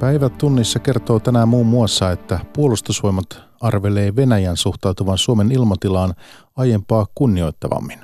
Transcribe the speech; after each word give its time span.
Päivät 0.00 0.38
tunnissa 0.38 0.78
kertoo 0.78 1.20
tänään 1.20 1.48
muun 1.48 1.66
muassa, 1.66 2.10
että 2.10 2.40
puolustusvoimat 2.52 3.40
arvelee 3.60 4.16
Venäjän 4.16 4.56
suhtautuvan 4.56 5.18
Suomen 5.18 5.52
ilmatilaan 5.52 6.14
aiempaa 6.56 7.06
kunnioittavammin. 7.14 7.98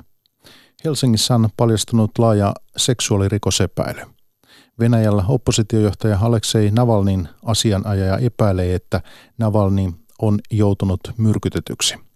Helsingissä 0.85 1.35
on 1.35 1.49
paljastunut 1.57 2.11
laaja 2.19 2.53
seksuaalirikosepäily. 2.77 4.01
Venäjällä 4.79 5.23
oppositiojohtaja 5.27 6.19
Aleksei 6.21 6.71
Navalnin 6.71 7.29
asianajaja 7.45 8.17
epäilee, 8.17 8.75
että 8.75 9.01
Navalny 9.37 9.91
on 10.21 10.39
joutunut 10.51 10.99
myrkytetyksi. 11.17 12.06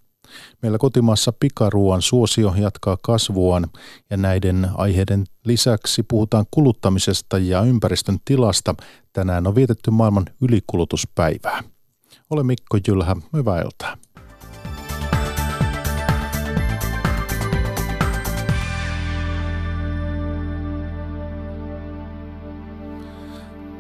Meillä 0.62 0.78
kotimaassa 0.78 1.34
pikaruuan 1.40 2.02
suosio 2.02 2.54
jatkaa 2.58 2.98
kasvuaan 3.04 3.68
ja 4.10 4.18
näiden 4.18 4.70
aiheiden 4.74 5.24
lisäksi 5.46 6.04
puhutaan 6.04 6.46
kuluttamisesta 6.52 7.38
ja 7.38 7.62
ympäristön 7.62 8.18
tilasta. 8.26 8.76
Tänään 9.14 9.48
on 9.48 9.56
vietetty 9.56 9.92
maailman 9.92 10.26
ylikulutuspäivää. 10.42 11.64
Olen 12.30 12.46
Mikko 12.46 12.78
Jylhä, 12.88 13.16
hyvää 13.34 13.62
iltaa. 13.62 13.98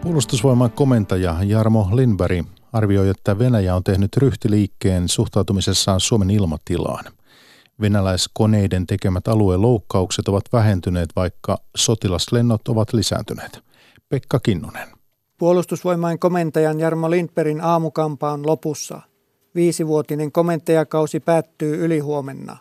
Puolustusvoiman 0.02 0.72
komentaja 0.72 1.36
Jarmo 1.44 1.90
Lindberg 1.94 2.46
arvioi, 2.74 3.10
että 3.10 3.40
Venäjä 3.40 3.76
on 3.76 3.84
tehnyt 3.84 4.18
ryhtiliikkeen 4.18 5.10
suhtautumisessaan 5.10 6.00
Suomen 6.00 6.30
ilmatilaan. 6.30 7.05
Venäläiskoneiden 7.82 8.88
tekemät 8.88 9.28
alueen 9.28 9.62
loukkaukset 9.62 10.28
ovat 10.28 10.44
vähentyneet, 10.54 11.10
vaikka 11.16 11.58
sotilaslennot 11.76 12.68
ovat 12.68 12.94
lisääntyneet. 12.94 13.60
Pekka 14.10 14.40
Kinnunen. 14.40 14.88
Puolustusvoimain 15.38 16.20
komentajan 16.20 16.80
Jarmo 16.80 17.10
Lindbergin 17.10 17.62
aamukampa 17.62 18.32
on 18.32 18.48
lopussa. 18.48 19.02
Viisivuotinen 19.56 20.32
komentajakausi 20.32 21.20
päättyy 21.20 21.85
ylihuomenna. 21.85 22.58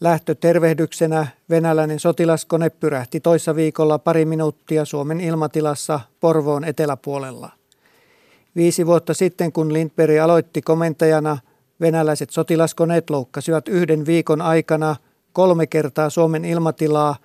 Lähtötervehdyksenä 0.00 1.26
venäläinen 1.50 2.00
sotilaskone 2.00 2.70
pyrähti 2.70 3.20
toissa 3.20 3.56
viikolla 3.56 3.98
pari 3.98 4.24
minuuttia 4.24 4.84
Suomen 4.84 5.20
ilmatilassa 5.20 6.00
Porvoon 6.20 6.64
eteläpuolella. 6.64 7.57
Viisi 8.58 8.86
vuotta 8.86 9.14
sitten, 9.14 9.52
kun 9.52 9.72
Lindberg 9.72 10.18
aloitti 10.18 10.62
komentajana, 10.62 11.38
venäläiset 11.80 12.30
sotilaskoneet 12.30 13.10
loukkasivat 13.10 13.68
yhden 13.68 14.06
viikon 14.06 14.40
aikana 14.40 14.96
kolme 15.32 15.66
kertaa 15.66 16.10
Suomen 16.10 16.44
ilmatilaa 16.44 17.16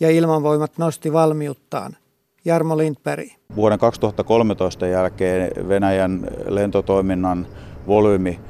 ja 0.00 0.10
ilmanvoimat 0.10 0.78
nosti 0.78 1.12
valmiuttaan. 1.12 1.96
Jarmo 2.44 2.76
Lindberg. 2.76 3.28
Vuoden 3.56 3.78
2013 3.78 4.86
jälkeen 4.86 5.68
Venäjän 5.68 6.28
lentotoiminnan 6.48 7.46
volyymi 7.86 8.40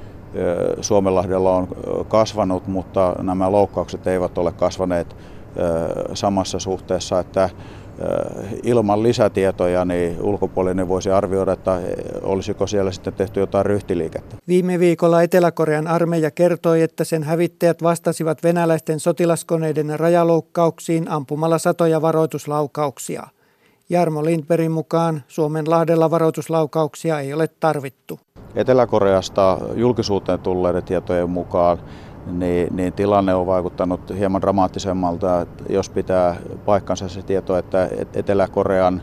Suomenlahdella 0.81 1.57
on 1.57 1.69
kasvanut, 2.09 2.67
mutta 2.67 3.15
nämä 3.23 3.53
loukkaukset 3.53 4.07
eivät 4.07 4.39
ole 4.39 4.53
kasvaneet 4.53 5.17
samassa 6.15 6.59
suhteessa, 6.59 7.19
että 7.19 7.51
ilman 8.63 9.03
lisätietoja 9.03 9.85
niin 9.85 10.23
ulkopuolinen 10.23 10.89
voisi 10.89 11.11
arvioida, 11.11 11.53
että 11.53 11.81
olisiko 12.23 12.67
siellä 12.67 12.93
sitten 12.93 13.13
tehty 13.13 13.41
jotain 13.41 13.67
ryhtiliikettä. 13.67 14.37
Viime 14.49 14.79
viikolla 14.79 15.23
Etelä-Korean 15.23 15.87
armeija 15.87 16.31
kertoi, 16.31 16.83
että 16.83 17.05
sen 17.05 17.23
hävittäjät 17.23 17.83
vastasivat 17.83 18.43
venäläisten 18.43 19.01
sotilaskoneiden 19.01 20.01
rajaloukkauksiin 20.01 21.11
ampumalla 21.11 21.59
satoja 21.59 22.03
varoituslaukauksia. 22.03 23.27
Jarmo 23.89 24.25
Lindbergin 24.25 24.73
mukaan 24.73 25.23
Suomen 25.29 25.71
lahdella 25.71 26.11
varoituslaukauksia 26.11 27.21
ei 27.21 27.33
ole 27.33 27.49
tarvittu. 27.61 28.21
Etelä-Koreasta 28.55 29.59
julkisuuteen 29.75 30.41
tulleiden 30.41 30.83
tietojen 30.83 31.31
mukaan 31.31 31.79
niin, 32.27 32.77
niin 32.77 32.93
tilanne 32.93 33.35
on 33.35 33.47
vaikuttanut 33.47 34.01
hieman 34.19 34.41
dramaattisemmalta. 34.41 35.41
Että 35.41 35.65
jos 35.69 35.91
pitää 35.91 36.37
paikkansa 36.65 37.09
se 37.09 37.23
tieto, 37.23 37.59
että 37.59 37.89
Etelä-Korean 38.15 39.03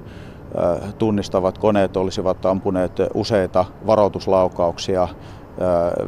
tunnistavat 0.98 1.58
koneet 1.58 1.98
olisivat 1.98 2.46
ampuneet 2.46 2.92
useita 3.14 3.66
varoituslaukauksia 3.88 5.08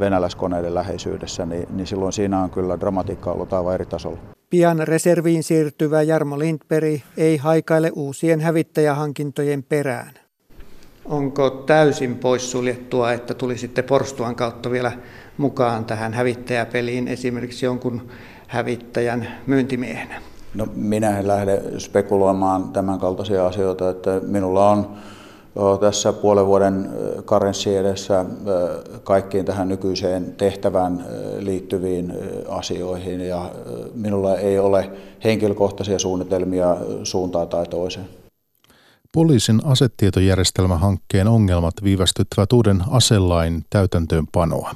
venäläiskoneiden 0.00 0.74
läheisyydessä, 0.74 1.46
niin, 1.46 1.66
niin 1.70 1.86
silloin 1.86 2.12
siinä 2.12 2.42
on 2.42 2.50
kyllä 2.50 2.80
dramatiikka 2.80 3.32
ollut 3.32 3.52
aivan 3.52 3.74
eri 3.74 3.86
tasolla. 3.86 4.18
Pian 4.50 4.88
reserviin 4.88 5.42
siirtyvä 5.42 6.02
Jarmo 6.02 6.38
Lindberg 6.38 7.00
ei 7.16 7.36
haikaile 7.36 7.92
uusien 7.94 8.40
hävittäjähankintojen 8.40 9.62
perään. 9.62 10.10
Onko 11.04 11.50
täysin 11.50 12.18
poissuljettua, 12.18 13.12
että 13.12 13.34
tulisitte 13.34 13.82
Porstuan 13.82 14.36
kautta 14.36 14.70
vielä 14.70 14.92
mukaan 15.36 15.84
tähän 15.84 16.12
hävittäjäpeliin 16.12 17.08
esimerkiksi 17.08 17.66
jonkun 17.66 18.08
hävittäjän 18.46 19.28
myyntimiehenä? 19.46 20.20
No 20.54 20.66
minä 20.74 21.18
en 21.18 21.28
lähde 21.28 21.62
spekuloimaan 21.78 22.68
tämän 22.68 22.98
kaltaisia 22.98 23.46
asioita, 23.46 23.90
että 23.90 24.20
minulla 24.26 24.70
on 24.70 24.96
tässä 25.80 26.12
puolen 26.12 26.46
vuoden 26.46 26.90
karenssi 27.24 27.76
edessä 27.76 28.24
kaikkiin 29.04 29.44
tähän 29.44 29.68
nykyiseen 29.68 30.34
tehtävään 30.36 31.04
liittyviin 31.38 32.12
asioihin 32.48 33.20
ja 33.20 33.50
minulla 33.94 34.36
ei 34.36 34.58
ole 34.58 34.90
henkilökohtaisia 35.24 35.98
suunnitelmia 35.98 36.76
suuntaan 37.04 37.48
tai 37.48 37.66
toiseen. 37.66 38.08
Poliisin 39.12 39.60
asetietojärjestelmähankkeen 39.64 41.28
ongelmat 41.28 41.74
viivästyttävät 41.82 42.52
uuden 42.52 42.82
aselain 42.90 43.64
täytäntöönpanoa. 43.70 44.74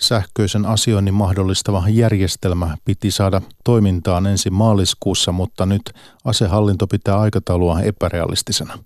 Sähköisen 0.00 0.66
asioinnin 0.66 1.14
mahdollistava 1.14 1.84
järjestelmä 1.88 2.76
piti 2.84 3.10
saada 3.10 3.42
toimintaan 3.64 4.26
ensi 4.26 4.50
maaliskuussa, 4.50 5.32
mutta 5.32 5.66
nyt 5.66 5.82
asehallinto 6.24 6.86
pitää 6.86 7.18
aikataulua 7.18 7.80
epärealistisena. 7.80 8.78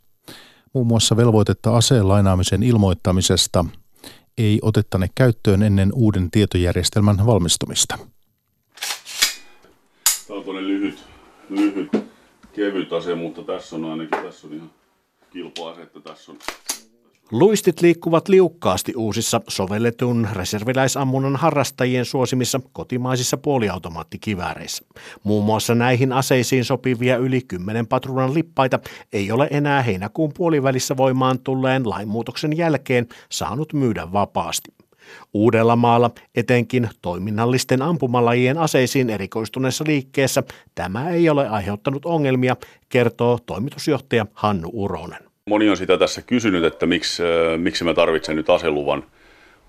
Muun 0.74 0.86
muassa 0.86 1.16
velvoitetta 1.16 1.76
aseen 1.76 2.08
lainaamisen 2.08 2.62
ilmoittamisesta 2.62 3.64
ei 4.38 4.58
otettane 4.62 5.06
käyttöön 5.14 5.62
ennen 5.62 5.90
uuden 5.94 6.30
tietojärjestelmän 6.30 7.26
valmistumista. 7.26 7.98
Tämä 10.28 10.40
on 10.46 10.66
lyhyt, 10.68 11.04
lyhyt, 11.48 11.90
kevyt 12.52 12.92
ase, 12.92 13.14
mutta 13.14 13.42
tässä 13.42 13.76
on 13.76 13.84
ainakin 13.84 14.24
tässä 14.24 14.46
on 14.46 14.54
ihan 14.54 14.70
kilpoase, 15.30 15.82
että 15.82 16.00
tässä 16.00 16.32
on 16.32 16.38
Luistit 17.30 17.80
liikkuvat 17.80 18.28
liukkaasti 18.28 18.92
uusissa 18.96 19.40
sovelletun 19.48 20.28
reserviläisammunnan 20.32 21.36
harrastajien 21.36 22.04
suosimissa 22.04 22.60
kotimaisissa 22.72 23.36
puoliautomaattikivääreissä. 23.36 24.84
Muun 25.24 25.44
muassa 25.44 25.74
näihin 25.74 26.12
aseisiin 26.12 26.64
sopivia 26.64 27.16
yli 27.16 27.40
10 27.40 27.86
patruunan 27.86 28.34
lippaita 28.34 28.78
ei 29.12 29.32
ole 29.32 29.48
enää 29.50 29.82
heinäkuun 29.82 30.32
puolivälissä 30.36 30.96
voimaan 30.96 31.38
tulleen 31.38 31.88
lainmuutoksen 31.88 32.56
jälkeen 32.56 33.08
saanut 33.28 33.72
myydä 33.72 34.12
vapaasti. 34.12 34.72
Uudellamaalla 35.34 36.10
etenkin 36.34 36.90
toiminnallisten 37.02 37.82
ampumalajien 37.82 38.58
aseisiin 38.58 39.10
erikoistuneessa 39.10 39.84
liikkeessä 39.86 40.42
tämä 40.74 41.10
ei 41.10 41.28
ole 41.28 41.48
aiheuttanut 41.48 42.06
ongelmia, 42.06 42.56
kertoo 42.88 43.38
toimitusjohtaja 43.46 44.26
Hannu 44.34 44.70
Uronen. 44.72 45.29
Moni 45.50 45.70
on 45.70 45.76
sitä 45.76 45.98
tässä 45.98 46.22
kysynyt, 46.22 46.64
että 46.64 46.86
miksi, 46.86 47.22
äh, 47.22 47.58
miksi 47.58 47.84
mä 47.84 47.94
tarvitsen 47.94 48.36
nyt 48.36 48.50
aseluvan, 48.50 49.04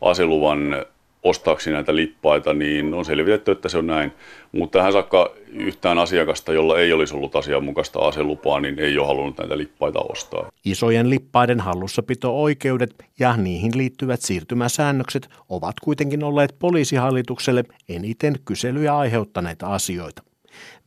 aseluvan 0.02 0.86
ostaakseni 1.24 1.74
näitä 1.74 1.96
lippaita, 1.96 2.54
niin 2.54 2.94
on 2.94 3.06
selvitetty, 3.06 3.52
että 3.52 3.70
se 3.70 3.78
on 3.78 3.88
näin. 3.88 4.12
Mutta 4.52 4.80
tähän 4.80 4.94
saakka 4.94 5.32
yhtään 5.54 5.98
asiakasta, 5.98 6.54
jolla 6.54 6.80
ei 6.80 6.94
olisi 6.94 7.16
ollut 7.16 7.36
asianmukaista 7.36 8.00
aselupaa, 8.00 8.60
niin 8.60 8.80
ei 8.80 8.98
ole 8.98 9.08
halunnut 9.08 9.38
näitä 9.38 9.58
lippaita 9.58 10.00
ostaa. 10.00 10.50
Isojen 10.66 11.10
lippaiden 11.10 11.60
hallussapito-oikeudet 11.60 12.96
ja 13.20 13.38
niihin 13.38 13.72
liittyvät 13.76 14.22
siirtymäsäännökset 14.22 15.30
ovat 15.50 15.80
kuitenkin 15.80 16.24
olleet 16.24 16.56
poliisihallitukselle 16.60 17.64
eniten 17.90 18.36
kyselyjä 18.46 18.98
aiheuttaneita 18.98 19.68
asioita. 19.68 20.24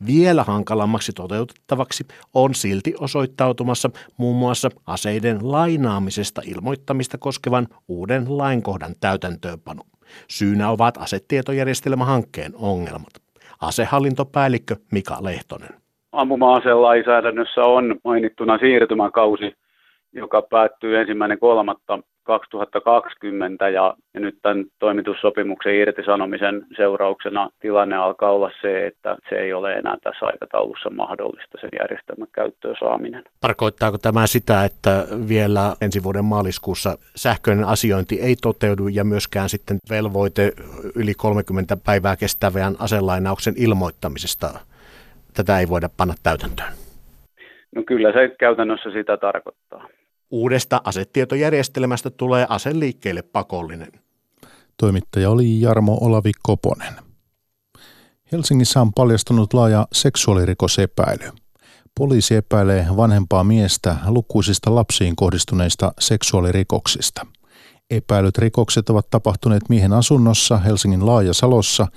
Vielä 0.07 0.43
hankalammaksi 0.43 1.11
toteutettavaksi 1.13 2.05
on 2.33 2.55
silti 2.55 2.93
osoittautumassa 2.99 3.89
muun 4.17 4.35
muassa 4.35 4.69
aseiden 4.87 5.51
lainaamisesta 5.51 6.41
ilmoittamista 6.45 7.17
koskevan 7.17 7.67
uuden 7.87 8.37
lainkohdan 8.37 8.95
täytäntöönpano. 9.01 9.83
Syynä 10.27 10.69
ovat 10.69 10.97
asetietojärjestelmähankkeen 10.97 12.51
ongelmat. 12.55 13.13
Asehallintopäällikkö 13.61 14.75
Mika 14.91 15.17
Lehtonen. 15.21 15.69
Ampuma-aselainsäädännössä 16.11 17.63
on 17.63 17.95
mainittuna 18.03 18.57
siirtymäkausi, 18.57 19.53
joka 20.15 20.41
päättyy 20.41 20.97
ensimmäinen 20.97 21.39
kolmatta 21.39 21.99
2020 22.23 23.69
ja, 23.69 23.95
ja 24.13 24.19
nyt 24.19 24.37
tämän 24.41 24.65
toimitussopimuksen 24.79 25.75
irtisanomisen 25.75 26.65
seurauksena 26.77 27.49
tilanne 27.59 27.95
alkaa 27.95 28.31
olla 28.31 28.51
se, 28.61 28.87
että 28.87 29.17
se 29.29 29.35
ei 29.35 29.53
ole 29.53 29.73
enää 29.73 29.97
tässä 30.03 30.25
aikataulussa 30.25 30.89
mahdollista 30.89 31.57
sen 31.61 31.69
järjestelmän 31.79 32.27
käyttöön 32.31 32.75
saaminen. 32.79 33.23
Tarkoittaako 33.41 33.97
tämä 33.97 34.27
sitä, 34.27 34.63
että 34.63 35.05
vielä 35.29 35.75
ensi 35.81 36.03
vuoden 36.03 36.25
maaliskuussa 36.25 36.97
sähköinen 37.15 37.65
asiointi 37.65 38.21
ei 38.21 38.35
toteudu 38.41 38.87
ja 38.87 39.03
myöskään 39.03 39.49
sitten 39.49 39.77
velvoite 39.89 40.51
yli 40.95 41.13
30 41.13 41.77
päivää 41.85 42.15
kestävän 42.15 42.75
aselainauksen 42.79 43.53
ilmoittamisesta 43.57 44.47
tätä 45.33 45.59
ei 45.59 45.69
voida 45.69 45.89
panna 45.97 46.13
täytäntöön? 46.23 46.73
No 47.75 47.83
kyllä 47.87 48.11
se 48.11 48.35
käytännössä 48.39 48.91
sitä 48.91 49.17
tarkoittaa. 49.17 49.87
Uudesta 50.31 50.81
asetietojärjestelmästä 50.83 52.09
tulee 52.09 52.45
aseliikkeelle 52.49 53.21
pakollinen. 53.21 53.91
Toimittaja 54.77 55.29
oli 55.29 55.61
Jarmo 55.61 55.97
Olavi 56.01 56.31
Koponen. 56.43 56.93
Helsingissä 58.31 58.81
on 58.81 58.93
paljastunut 58.93 59.53
laaja 59.53 59.87
seksuaalirikosepäily. 59.93 61.31
Poliisi 61.95 62.35
epäilee 62.35 62.87
vanhempaa 62.97 63.43
miestä 63.43 63.95
lukuisista 64.07 64.75
lapsiin 64.75 65.15
kohdistuneista 65.15 65.91
seksuaalirikoksista. 65.99 67.25
Epäilyt 67.89 68.37
rikokset 68.37 68.89
ovat 68.89 69.09
tapahtuneet 69.09 69.69
miehen 69.69 69.93
asunnossa 69.93 70.57
Helsingin 70.57 71.05
Laajasalossa 71.05 71.87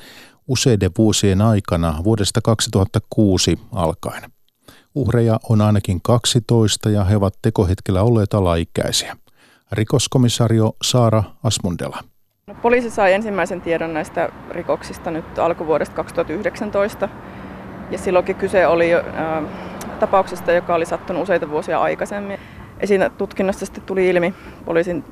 useiden 0.48 0.90
vuosien 0.98 1.42
aikana 1.42 2.04
vuodesta 2.04 2.40
2006 2.40 3.58
alkaen. 3.72 4.38
Uhreja 4.94 5.40
on 5.49 5.61
ainakin 5.61 6.00
12 6.02 6.90
ja 6.90 7.05
he 7.05 7.17
ovat 7.17 7.35
tekohetkellä 7.43 8.02
olleet 8.02 8.35
alaikäisiä. 8.35 9.17
Rikoskomissario 9.73 10.73
Saara 10.82 11.23
Asmundela. 11.44 12.00
No, 12.46 12.55
poliisi 12.55 12.90
sai 12.90 13.12
ensimmäisen 13.12 13.61
tiedon 13.61 13.94
näistä 13.94 14.29
rikoksista 14.50 15.11
nyt 15.11 15.38
alkuvuodesta 15.38 15.96
2019. 15.96 17.08
Ja 17.90 17.99
silloinkin 17.99 18.37
kyse 18.37 18.67
oli 18.67 18.94
äh, 18.94 19.02
tapauksesta, 20.00 20.52
joka 20.52 20.75
oli 20.75 20.87
sattunut 20.87 21.23
useita 21.23 21.50
vuosia 21.50 21.81
aikaisemmin. 21.81 22.38
Esinä 22.81 23.11
tutkinnasta 23.11 23.67
sitten 23.67 23.84
tuli 23.84 24.08
ilmi 24.08 24.34
poliisin 24.64 25.05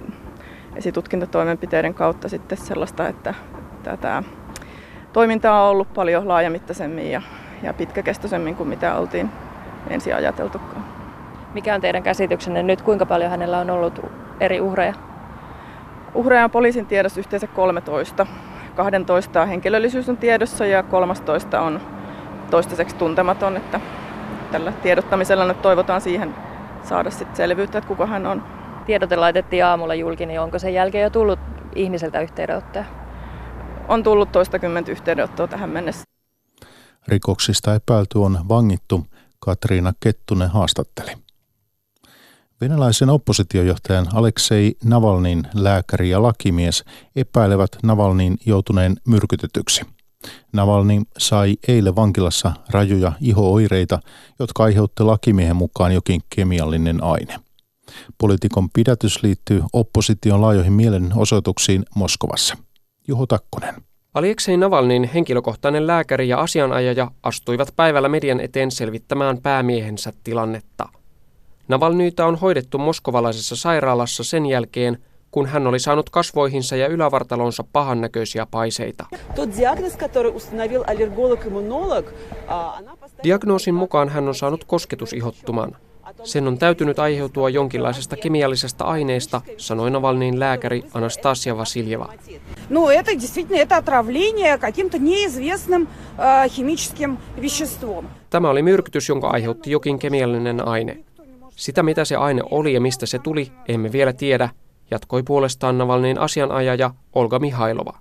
esitutkintatoimenpiteiden 0.76 1.94
kautta 1.94 2.29
sitten 2.29 2.58
sellaista, 2.58 3.08
että 3.08 3.34
tätä 3.82 4.22
toimintaa 5.12 5.64
on 5.64 5.70
ollut 5.70 5.94
paljon 5.94 6.29
laajamittaisemmin 6.29 7.11
ja, 7.11 7.22
ja 7.62 7.75
pitkäkestoisemmin 7.75 8.56
kuin 8.56 8.69
mitä 8.69 8.96
oltiin 8.96 9.31
ensin 9.90 10.14
ajateltukaan. 10.14 10.84
Mikä 11.54 11.74
on 11.74 11.80
teidän 11.80 12.02
käsityksenne 12.02 12.62
nyt, 12.62 12.82
kuinka 12.82 13.06
paljon 13.06 13.30
hänellä 13.30 13.58
on 13.58 13.70
ollut 13.70 14.00
eri 14.40 14.60
uhreja? 14.60 14.94
Uhreja 16.14 16.44
on 16.44 16.50
poliisin 16.50 16.86
tiedossa 16.86 17.20
yhteensä 17.20 17.46
13. 17.46 18.26
12 18.76 19.46
henkilöllisyys 19.46 20.08
on 20.08 20.16
tiedossa 20.16 20.66
ja 20.66 20.82
13 20.82 21.60
on 21.60 21.80
toistaiseksi 22.50 22.96
tuntematon, 22.96 23.56
että 23.56 23.80
tällä 24.52 24.72
tiedottamisella 24.72 25.44
nyt 25.44 25.62
toivotaan 25.62 26.00
siihen 26.00 26.34
saada 26.82 27.10
sit 27.10 27.36
selvyyttä, 27.36 27.78
että 27.78 27.88
kuka 27.88 28.06
hän 28.06 28.26
on. 28.26 28.42
Tiedote 28.86 29.16
laitettiin 29.16 29.64
aamulla 29.64 29.94
julki, 29.94 30.26
niin 30.26 30.40
onko 30.40 30.58
sen 30.58 30.74
jälkeen 30.74 31.02
jo 31.02 31.10
tullut 31.10 31.38
ihmiseltä 31.74 32.20
yhteydenottoja? 32.20 32.84
On 33.88 34.02
tullut 34.02 34.32
toistakymmentä 34.32 34.90
yhteydenottoa 34.90 35.48
tähän 35.48 35.70
mennessä. 35.70 36.04
Rikoksista 37.08 37.74
epäilty 37.74 38.18
on 38.18 38.38
vangittu 38.48 39.06
Katriina 39.46 39.93
Kettunen 40.00 40.50
haastatteli. 40.50 41.12
Venäläisen 42.60 43.10
oppositiojohtajan 43.10 44.06
Aleksei 44.14 44.76
Navalnin 44.84 45.48
lääkäri 45.54 46.10
ja 46.10 46.22
lakimies 46.22 46.84
epäilevät 47.16 47.70
Navalnin 47.82 48.38
joutuneen 48.46 48.96
myrkytetyksi. 49.08 49.82
Navalni 50.52 51.02
sai 51.19 51.56
eilen 51.69 51.96
vankilassa 51.96 52.52
rajuja 52.70 53.12
ihooireita, 53.20 53.98
jotka 54.38 54.64
aiheutti 54.64 55.02
lakimiehen 55.02 55.56
mukaan 55.56 55.93
jokin 55.93 56.20
kemiallinen 56.31 57.02
aine. 57.04 57.40
Poliitikon 58.19 58.70
pidätys 58.70 59.22
liittyy 59.22 59.62
opposition 59.72 60.40
laajoihin 60.40 60.72
mielenosoituksiin 60.72 61.84
Moskovassa. 61.94 62.56
Juho 63.08 63.26
Takkonen. 63.26 63.85
Aleksei 64.16 64.56
Navalnin 64.56 65.04
henkilökohtainen 65.14 65.86
lääkäri 65.86 66.28
ja 66.28 66.40
asianajaja 66.40 67.10
astuivat 67.22 67.68
päivällä 67.76 68.08
median 68.08 68.40
eteen 68.40 68.70
selvittämään 68.70 69.38
päämiehensä 69.42 70.12
tilannetta. 70.24 70.88
Navalnyitä 71.68 72.26
on 72.26 72.36
hoidettu 72.36 72.78
moskovalaisessa 72.78 73.56
sairaalassa 73.56 74.24
sen 74.24 74.46
jälkeen, 74.46 74.98
kun 75.30 75.46
hän 75.46 75.66
oli 75.66 75.78
saanut 75.78 76.10
kasvoihinsa 76.10 76.76
ja 76.76 76.86
ylävartalonsa 76.86 77.64
pahannäköisiä 77.72 78.46
paiseita. 78.50 79.06
Diagnoosin 83.24 83.74
mukaan 83.74 84.08
hän 84.08 84.28
on 84.28 84.34
saanut 84.34 84.64
kosketusihottuman. 84.64 85.76
Sen 86.23 86.47
on 86.47 86.57
täytynyt 86.57 87.00
aiheutua 87.00 87.50
jonkinlaisesta 87.50 88.15
kemiallisesta 88.15 88.83
aineesta, 88.83 89.41
sanoi 89.57 89.91
Navalnin 89.91 90.39
lääkäri 90.39 90.83
Anastasia 90.94 91.57
Vasiljeva. 91.57 92.13
No, 92.69 92.89
это 92.89 93.12
действительно 93.19 93.57
это 93.57 93.77
отравление 93.77 94.57
каким-то 94.57 94.97
неизвестным 94.97 95.88
э, 96.18 96.50
химическим 96.50 97.18
веществом. 97.41 98.06
Tämä 98.29 98.50
oli 98.50 98.62
myrkytys, 98.62 99.09
jonka 99.09 99.27
aiheutti 99.27 99.71
jokin 99.71 100.00
kemiallinen 100.00 100.68
aine. 100.68 100.97
Sitä, 101.56 101.83
mitä 101.83 102.06
se 102.06 102.15
aine 102.15 102.41
oli 102.51 102.73
ja 102.73 102.81
mistä 102.81 103.06
se 103.06 103.19
tuli, 103.19 103.51
emme 103.68 103.91
vielä 103.91 104.13
tiedä, 104.13 104.50
jatkoi 104.91 105.23
puolestaan 105.23 105.77
Navalnin 105.77 106.18
asianajaja 106.18 106.94
Olga 107.13 107.39
Mihailova. 107.39 107.97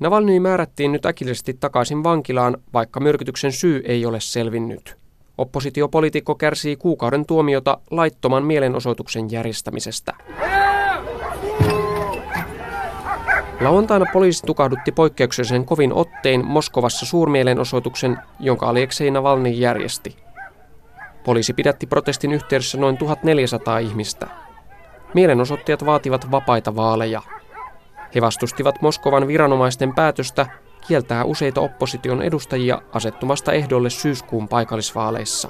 Navalny 0.00 0.40
määrättiin 0.40 0.92
nyt 0.92 1.06
äkillisesti 1.06 1.54
takaisin 1.54 2.04
vankilaan, 2.04 2.56
vaikka 2.72 3.00
myrkytyksen 3.00 3.52
syy 3.52 3.82
ei 3.84 4.06
ole 4.06 4.20
selvinnyt. 4.20 4.96
Oppositiopolitiikko 5.39 6.35
kärsii 6.35 6.75
kuukauden 6.75 7.25
tuomiota 7.25 7.77
laittoman 7.91 8.43
mielenosoituksen 8.43 9.31
järjestämisestä. 9.31 10.13
Lauantaina 13.61 14.05
poliisi 14.13 14.45
tukahdutti 14.45 14.91
poikkeuksellisen 14.91 15.65
kovin 15.65 15.93
ottein 15.93 16.45
Moskovassa 16.45 17.05
suurmielenosoituksen, 17.05 18.17
jonka 18.39 18.69
Aleksei 18.69 19.11
Navalny 19.11 19.49
järjesti. 19.49 20.15
Poliisi 21.23 21.53
pidätti 21.53 21.87
protestin 21.87 22.31
yhteydessä 22.31 22.77
noin 22.77 22.97
1400 22.97 23.77
ihmistä. 23.77 24.27
Mielenosoittajat 25.13 25.85
vaativat 25.85 26.31
vapaita 26.31 26.75
vaaleja. 26.75 27.21
He 28.15 28.21
vastustivat 28.21 28.81
Moskovan 28.81 29.27
viranomaisten 29.27 29.95
päätöstä 29.95 30.45
kieltää 30.87 31.23
useita 31.23 31.61
opposition 31.61 32.21
edustajia 32.21 32.81
asettumasta 32.91 33.51
ehdolle 33.53 33.89
syyskuun 33.89 34.47
paikallisvaaleissa. 34.47 35.49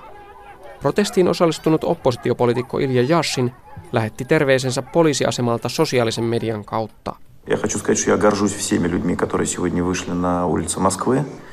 Protestiin 0.79 1.27
osallistunut 1.27 1.83
oppositiopolitiikko 1.83 2.79
Ilja 2.79 3.01
Jashin 3.01 3.51
lähetti 3.91 4.25
terveisensä 4.25 4.81
poliisiasemalta 4.81 5.69
sosiaalisen 5.69 6.23
median 6.23 6.65
kautta. 6.65 7.15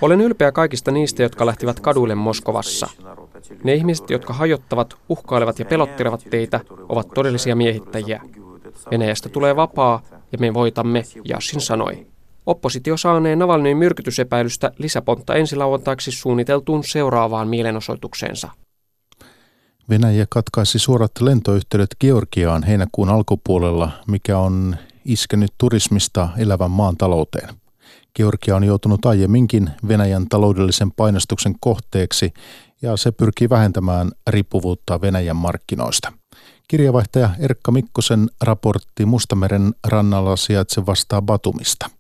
Olen 0.00 0.20
ylpeä 0.20 0.52
kaikista 0.52 0.90
niistä, 0.90 1.22
jotka 1.22 1.46
lähtivät 1.46 1.80
kaduille 1.80 2.14
Moskovassa. 2.14 2.88
Ne 3.64 3.74
ihmiset, 3.74 4.10
jotka 4.10 4.32
hajottavat, 4.32 4.94
uhkailevat 5.08 5.58
ja 5.58 5.64
pelottelevat 5.64 6.20
teitä, 6.30 6.60
ovat 6.88 7.08
todellisia 7.14 7.56
miehittäjiä. 7.56 8.22
Venäjästä 8.90 9.28
tulee 9.28 9.56
vapaa 9.56 10.02
ja 10.32 10.38
me 10.38 10.54
voitamme, 10.54 11.02
Jashin 11.24 11.60
sanoi. 11.60 12.06
Oppositio 12.46 12.96
saaneen 12.96 13.38
Navalnyin 13.38 13.76
myrkytysepäilystä 13.76 14.72
lisäpontta 14.78 15.34
ensi 15.34 15.56
lauantaiksi 15.56 16.10
suunniteltuun 16.10 16.84
seuraavaan 16.84 17.48
mielenosoitukseensa. 17.48 18.50
Venäjä 19.88 20.26
katkaisi 20.30 20.78
suorat 20.78 21.10
lentoyhteydet 21.20 21.96
Georgiaan 22.00 22.62
heinäkuun 22.62 23.08
alkupuolella, 23.08 23.90
mikä 24.06 24.38
on 24.38 24.76
iskenyt 25.04 25.50
turismista 25.58 26.28
elävän 26.38 26.70
maan 26.70 26.96
talouteen. 26.96 27.48
Georgia 28.16 28.56
on 28.56 28.64
joutunut 28.64 29.06
aiemminkin 29.06 29.70
Venäjän 29.88 30.28
taloudellisen 30.28 30.92
painostuksen 30.92 31.54
kohteeksi 31.60 32.32
ja 32.82 32.96
se 32.96 33.12
pyrkii 33.12 33.50
vähentämään 33.50 34.10
riippuvuutta 34.26 35.00
Venäjän 35.00 35.36
markkinoista. 35.36 36.12
Kirjavaihtaja 36.68 37.30
Erkka 37.38 37.72
Mikkosen 37.72 38.28
raportti 38.42 39.06
Mustameren 39.06 39.74
rannalla 39.86 40.36
sijaitsevasta 40.36 41.22
Batumista. 41.22 41.90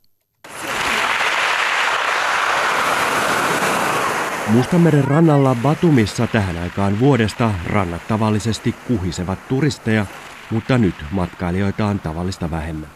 Mustameren 4.52 5.04
rannalla 5.04 5.56
Batumissa 5.62 6.26
tähän 6.26 6.56
aikaan 6.56 7.00
vuodesta 7.00 7.54
rannat 7.66 8.08
tavallisesti 8.08 8.74
kuhisevat 8.88 9.48
turisteja, 9.48 10.06
mutta 10.50 10.78
nyt 10.78 10.94
matkailijoita 11.10 11.86
on 11.86 12.00
tavallista 12.00 12.50
vähemmän. 12.50 12.88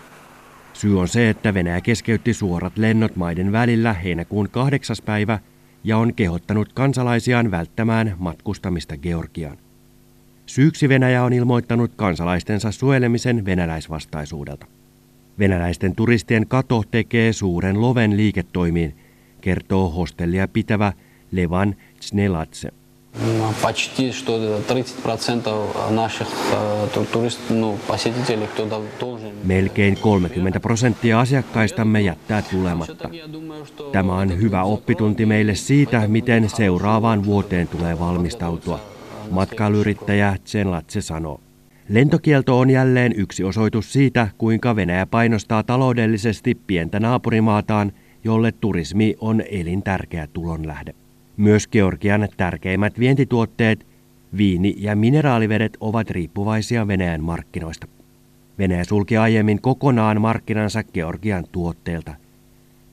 Syy 0.72 1.00
on 1.00 1.08
se, 1.08 1.28
että 1.28 1.54
Venäjä 1.54 1.80
keskeytti 1.80 2.34
suorat 2.34 2.78
lennot 2.78 3.16
maiden 3.16 3.52
välillä 3.52 3.92
heinäkuun 3.92 4.48
kahdeksas 4.50 5.02
päivä 5.02 5.38
ja 5.84 5.98
on 5.98 6.14
kehottanut 6.14 6.72
kansalaisiaan 6.72 7.50
välttämään 7.50 8.14
matkustamista 8.18 8.96
Georgiaan. 8.96 9.58
Syyksi 10.46 10.88
Venäjä 10.88 11.24
on 11.24 11.32
ilmoittanut 11.32 11.92
kansalaistensa 11.96 12.72
suojelemisen 12.72 13.44
venäläisvastaisuudelta. 13.44 14.66
Venäläisten 15.38 15.96
turistien 15.96 16.46
kato 16.46 16.82
tekee 16.90 17.32
suuren 17.32 17.80
loven 17.80 18.16
liiketoimiin, 18.16 18.96
kertoo 19.40 19.90
hostellia 19.90 20.48
pitävä 20.48 20.92
Levan 21.31 21.75
Tsnelatse. 21.99 22.71
Почти 23.61 24.11
что 24.11 24.59
30% 24.67 25.91
наших 25.91 26.27
туристов, 27.11 27.49
ну, 27.49 27.77
посетителей, 27.87 28.47
кто 28.47 28.65
должен... 28.99 29.31
Melkein 29.43 29.97
30 30.01 30.59
prosenttia 30.59 31.19
asiakkaistamme 31.19 32.01
jättää 32.01 32.41
tulematta. 32.41 33.09
Tämä 33.91 34.17
on 34.17 34.41
hyvä 34.41 34.63
oppitunti 34.63 35.25
meille 35.25 35.55
siitä, 35.55 36.07
miten 36.07 36.49
seuraavaan 36.49 37.25
vuoteen 37.25 37.67
tulee 37.67 37.99
valmistautua. 37.99 38.79
Matkailuyrittäjä 39.31 40.37
Latse 40.63 41.01
sanoo. 41.01 41.39
Lentokielto 41.89 42.59
on 42.59 42.69
jälleen 42.69 43.13
yksi 43.15 43.43
osoitus 43.43 43.93
siitä, 43.93 44.27
kuinka 44.37 44.75
Venäjä 44.75 45.05
painostaa 45.05 45.63
taloudellisesti 45.63 46.55
pientä 46.67 46.99
naapurimaataan, 46.99 47.91
jolle 48.23 48.51
turismi 48.51 49.15
on 49.19 49.43
elintärkeä 49.49 50.27
tulonlähde. 50.33 50.95
Myös 51.40 51.68
Georgian 51.68 52.28
tärkeimmät 52.36 52.98
vientituotteet, 52.98 53.86
viini- 54.36 54.74
ja 54.78 54.96
mineraalivedet 54.96 55.76
ovat 55.80 56.10
riippuvaisia 56.10 56.88
Venäjän 56.88 57.22
markkinoista. 57.22 57.86
Venäjä 58.58 58.84
sulki 58.84 59.16
aiemmin 59.16 59.60
kokonaan 59.60 60.20
markkinansa 60.20 60.82
Georgian 60.82 61.44
tuotteilta. 61.52 62.14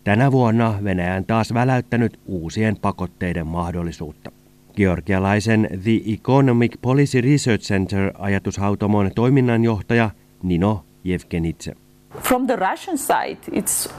Tänä 0.03 0.31
vuonna 0.31 0.79
Venäjä 0.83 1.15
on 1.15 1.25
taas 1.25 1.53
väläyttänyt 1.53 2.19
uusien 2.25 2.75
pakotteiden 2.81 3.47
mahdollisuutta. 3.47 4.31
Georgialaisen 4.75 5.67
The 5.83 6.13
Economic 6.13 6.71
Policy 6.81 7.21
Research 7.21 7.63
Center 7.63 8.11
ajatushautomon 8.17 9.11
toiminnanjohtaja 9.15 10.09
Nino 10.43 10.85
Yevgenitse. 11.05 11.75
From 12.21 12.47
the 12.47 12.55
Russian 12.55 12.97
side, 12.97 13.59
it's 13.61 13.91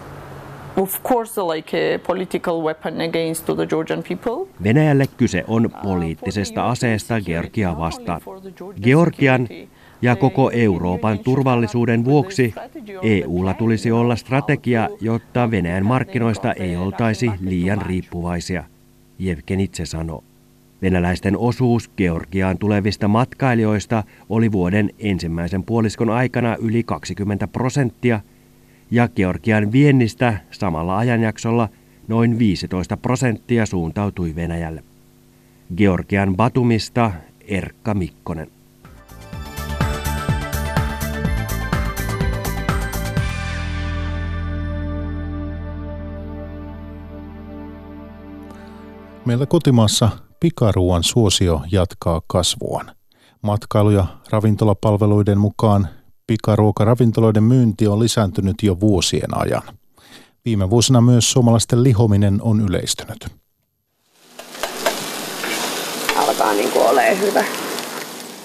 of 0.78 1.02
course 1.02 1.40
like 1.54 1.94
a 1.94 1.98
political 1.98 2.62
weapon 2.62 3.00
against 3.00 3.46
the 3.46 3.66
Georgian 3.66 4.02
people. 4.02 4.46
Venäjälle 4.62 5.06
kyse 5.16 5.44
on 5.46 5.70
poliittisesta 5.82 6.68
aseesta 6.68 7.20
Georgiaa 7.20 7.78
vastaan. 7.78 8.20
Georgian 8.82 9.48
ja 10.02 10.16
koko 10.16 10.50
Euroopan 10.50 11.18
turvallisuuden 11.18 12.04
vuoksi 12.04 12.54
EUlla 13.02 13.54
tulisi 13.54 13.92
olla 13.92 14.16
strategia, 14.16 14.88
jotta 15.00 15.50
Venäjän 15.50 15.86
markkinoista 15.86 16.52
ei 16.52 16.76
oltaisi 16.76 17.30
liian 17.40 17.82
riippuvaisia, 17.82 18.64
Jevgenitse 19.18 19.86
sanoo. 19.86 20.24
Venäläisten 20.82 21.38
osuus 21.38 21.90
Georgiaan 21.96 22.58
tulevista 22.58 23.08
matkailijoista 23.08 24.04
oli 24.28 24.52
vuoden 24.52 24.90
ensimmäisen 24.98 25.64
puoliskon 25.64 26.10
aikana 26.10 26.56
yli 26.60 26.82
20 26.82 27.46
prosenttia 27.46 28.20
ja 28.90 29.08
Georgian 29.08 29.72
viennistä 29.72 30.40
samalla 30.50 30.98
ajanjaksolla 30.98 31.68
noin 32.08 32.38
15 32.38 32.96
prosenttia 32.96 33.66
suuntautui 33.66 34.34
Venäjälle. 34.34 34.84
Georgian 35.76 36.36
Batumista 36.36 37.10
Erkka 37.40 37.94
Mikkonen. 37.94 38.50
Meillä 49.24 49.46
kotimaassa 49.46 50.08
pikaruuan 50.40 51.02
suosio 51.02 51.60
jatkaa 51.72 52.22
kasvuaan. 52.26 52.90
Matkailu- 53.42 53.90
ja 53.90 54.06
ravintolapalveluiden 54.30 55.38
mukaan 55.38 55.88
pikaruokaravintoloiden 56.28 57.42
myynti 57.42 57.86
on 57.86 58.00
lisääntynyt 58.00 58.56
jo 58.62 58.80
vuosien 58.80 59.38
ajan. 59.38 59.62
Viime 60.44 60.70
vuosina 60.70 61.00
myös 61.00 61.32
suomalaisten 61.32 61.84
lihominen 61.84 62.38
on 62.42 62.60
yleistynyt. 62.60 63.26
Alkaa 66.16 66.52
niin 66.52 66.70
kuin 66.70 66.86
ole 66.88 67.20
hyvä. 67.20 67.44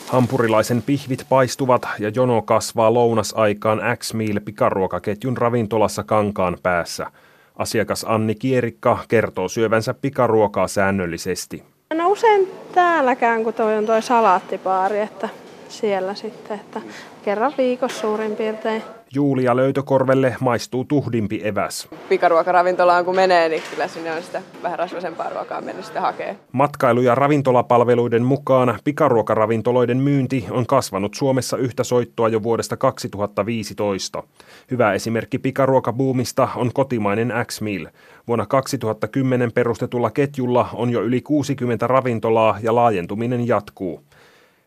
Hampurilaisen 0.08 0.82
pihvit 0.82 1.26
paistuvat 1.30 1.86
ja 2.00 2.10
jono 2.16 2.42
kasvaa 2.42 2.94
lounasaikaan 2.94 3.82
X-Meal 3.98 4.40
pikaruokaketjun 4.46 5.38
ravintolassa 5.38 6.04
Kankaan 6.04 6.58
päässä. 6.64 7.12
Asiakas 7.56 8.06
Anni 8.08 8.36
Kierikka 8.36 9.06
kertoo 9.08 9.50
syövänsä 9.50 9.94
pikaruokaa 9.94 10.68
säännöllisesti. 10.68 11.64
No 11.94 12.10
usein 12.10 12.48
täälläkään, 12.74 13.44
kun 13.44 13.54
toi 13.54 13.78
on 13.78 13.86
toi 13.86 14.02
salaattipaari, 14.02 15.00
että 15.00 15.30
siellä 15.74 16.16
sitten, 16.16 16.60
että 16.60 16.82
kerran 17.26 17.54
viikossa 17.58 18.02
suurin 18.02 18.36
piirtein. 18.36 18.84
Julia 19.16 19.56
Löytökorvelle 19.56 20.36
maistuu 20.40 20.86
tuhdimpi 20.86 21.42
eväs. 21.44 21.88
Pikaruokaravintolaan 22.10 23.06
kun 23.06 23.16
menee, 23.16 23.50
niin 23.50 23.62
kyllä 23.70 23.88
sinne 23.88 24.12
on 24.12 24.24
sitä 24.24 24.42
vähän 24.64 24.80
rasvasempaa 24.80 25.30
ruokaa 25.30 25.62
mennyt 25.62 25.86
sitä 25.86 26.02
hakee. 26.02 26.38
Matkailu- 26.52 27.02
ja 27.02 27.16
ravintolapalveluiden 27.16 28.24
mukaan 28.24 28.80
pikaruokaravintoloiden 28.84 29.98
myynti 29.98 30.46
on 30.52 30.66
kasvanut 30.66 31.14
Suomessa 31.14 31.58
yhtä 31.58 31.84
soittoa 31.84 32.30
jo 32.30 32.44
vuodesta 32.44 32.78
2015. 32.78 34.24
Hyvä 34.72 34.94
esimerkki 34.94 35.40
pikaruokabuumista 35.40 36.50
on 36.56 36.74
kotimainen 36.74 37.34
X-Meal. 37.46 37.88
Vuonna 38.28 38.46
2010 38.46 39.52
perustetulla 39.52 40.12
ketjulla 40.12 40.70
on 40.74 40.90
jo 40.90 41.02
yli 41.02 41.22
60 41.22 41.88
ravintolaa 41.88 42.58
ja 42.62 42.76
laajentuminen 42.76 43.48
jatkuu. 43.48 44.02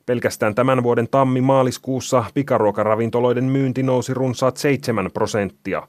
Pelkästään 0.06 0.54
tämän 0.54 0.82
vuoden 0.82 1.08
tammi-maaliskuussa 1.10 2.24
pikaruokaravintoloiden 2.34 3.44
myynti 3.44 3.82
nousi 3.82 4.14
runsaat 4.14 4.56
7 4.56 5.10
prosenttia. 5.14 5.82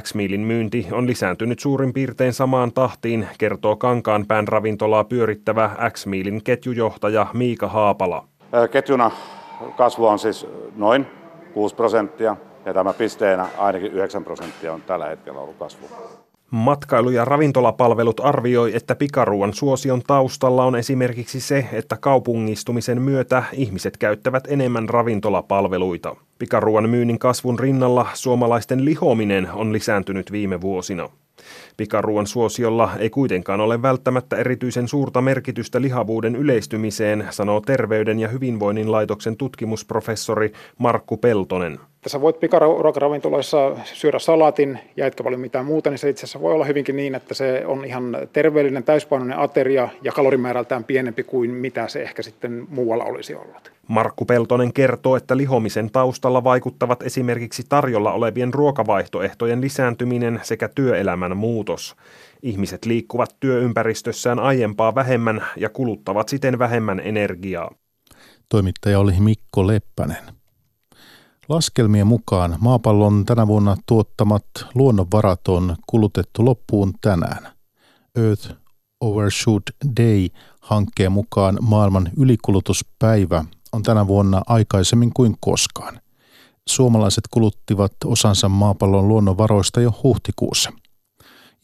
X-Mealin 0.00 0.40
myynti 0.40 0.86
on 0.92 1.06
lisääntynyt 1.06 1.58
suurin 1.58 1.92
piirtein 1.92 2.32
samaan 2.32 2.72
tahtiin, 2.72 3.28
kertoo 3.38 3.76
Kankaanpään 3.76 4.48
ravintolaa 4.48 5.04
pyörittävä 5.04 5.70
X-Mealin 5.90 6.40
ketjujohtaja 6.44 7.26
Miika 7.34 7.68
Haapala. 7.68 8.24
Ketjuna 8.70 9.10
kasvu 9.76 10.06
on 10.06 10.18
siis 10.18 10.46
noin 10.76 11.06
6 11.54 11.74
prosenttia 11.74 12.36
ja 12.64 12.74
tämä 12.74 12.92
pisteenä 12.92 13.46
ainakin 13.58 13.92
9 13.92 14.24
prosenttia 14.24 14.72
on 14.72 14.82
tällä 14.82 15.06
hetkellä 15.06 15.40
ollut 15.40 15.56
kasvu. 15.58 15.88
Matkailu- 16.50 17.10
ja 17.10 17.24
ravintolapalvelut 17.24 18.20
arvioi, 18.20 18.76
että 18.76 18.94
pikaruuan 18.94 19.54
suosion 19.54 20.02
taustalla 20.06 20.64
on 20.64 20.76
esimerkiksi 20.76 21.40
se, 21.40 21.68
että 21.72 21.96
kaupungistumisen 21.96 23.02
myötä 23.02 23.42
ihmiset 23.52 23.96
käyttävät 23.96 24.44
enemmän 24.48 24.88
ravintolapalveluita. 24.88 26.16
Pikaruuan 26.38 26.90
myynnin 26.90 27.18
kasvun 27.18 27.58
rinnalla 27.58 28.06
suomalaisten 28.14 28.84
lihominen 28.84 29.48
on 29.52 29.72
lisääntynyt 29.72 30.32
viime 30.32 30.60
vuosina. 30.60 31.08
Pikaruuan 31.78 32.26
suosiolla 32.26 32.90
ei 32.98 33.10
kuitenkaan 33.10 33.60
ole 33.60 33.82
välttämättä 33.82 34.36
erityisen 34.36 34.88
suurta 34.88 35.20
merkitystä 35.20 35.80
lihavuuden 35.80 36.36
yleistymiseen, 36.36 37.26
sanoo 37.30 37.60
Terveyden 37.60 38.18
ja 38.18 38.28
hyvinvoinnin 38.28 38.92
laitoksen 38.92 39.36
tutkimusprofessori 39.36 40.52
Markku 40.78 41.16
Peltonen. 41.16 41.80
Sä 42.06 42.20
voit 42.20 42.40
pikaruokaravintoloissa 42.40 43.76
syödä 43.84 44.18
salaatin 44.18 44.78
ja 44.96 45.06
etkä 45.06 45.24
paljon 45.24 45.40
mitään 45.40 45.64
muuta, 45.66 45.90
niin 45.90 45.98
se 45.98 46.08
itse 46.08 46.20
asiassa 46.20 46.40
voi 46.40 46.52
olla 46.52 46.64
hyvinkin 46.64 46.96
niin, 46.96 47.14
että 47.14 47.34
se 47.34 47.62
on 47.66 47.84
ihan 47.84 48.16
terveellinen, 48.32 48.84
täyspainoinen 48.84 49.38
ateria 49.38 49.88
ja 50.02 50.12
kalorimäärältään 50.12 50.84
pienempi 50.84 51.22
kuin 51.22 51.50
mitä 51.50 51.88
se 51.88 52.02
ehkä 52.02 52.22
sitten 52.22 52.66
muualla 52.70 53.04
olisi 53.04 53.34
ollut. 53.34 53.72
Markku 53.88 54.24
Peltonen 54.24 54.72
kertoo, 54.72 55.16
että 55.16 55.36
lihomisen 55.36 55.90
taustalla 55.90 56.44
vaikuttavat 56.44 57.02
esimerkiksi 57.02 57.62
tarjolla 57.68 58.12
olevien 58.12 58.54
ruokavaihtoehtojen 58.54 59.60
lisääntyminen 59.60 60.40
sekä 60.42 60.68
työelämän 60.68 61.36
muutos. 61.36 61.67
Ihmiset 62.42 62.84
liikkuvat 62.84 63.36
työympäristössään 63.40 64.38
aiempaa 64.38 64.94
vähemmän 64.94 65.46
ja 65.56 65.68
kuluttavat 65.68 66.28
siten 66.28 66.58
vähemmän 66.58 67.00
energiaa. 67.00 67.70
Toimittaja 68.48 68.98
oli 69.00 69.20
Mikko 69.20 69.66
Leppänen. 69.66 70.38
Laskelmien 71.48 72.06
mukaan 72.06 72.56
maapallon 72.60 73.24
tänä 73.24 73.46
vuonna 73.46 73.76
tuottamat 73.86 74.44
luonnonvarat 74.74 75.48
on 75.48 75.76
kulutettu 75.86 76.44
loppuun 76.44 76.94
tänään. 77.00 77.52
Earth 78.16 78.50
Overshoot 79.00 79.62
Day-hankkeen 80.00 81.12
mukaan 81.12 81.58
maailman 81.60 82.10
ylikulutuspäivä 82.16 83.44
on 83.72 83.82
tänä 83.82 84.06
vuonna 84.06 84.42
aikaisemmin 84.46 85.12
kuin 85.14 85.36
koskaan. 85.40 86.00
Suomalaiset 86.68 87.24
kuluttivat 87.30 87.92
osansa 88.04 88.48
maapallon 88.48 89.08
luonnonvaroista 89.08 89.80
jo 89.80 89.92
huhtikuussa. 90.02 90.72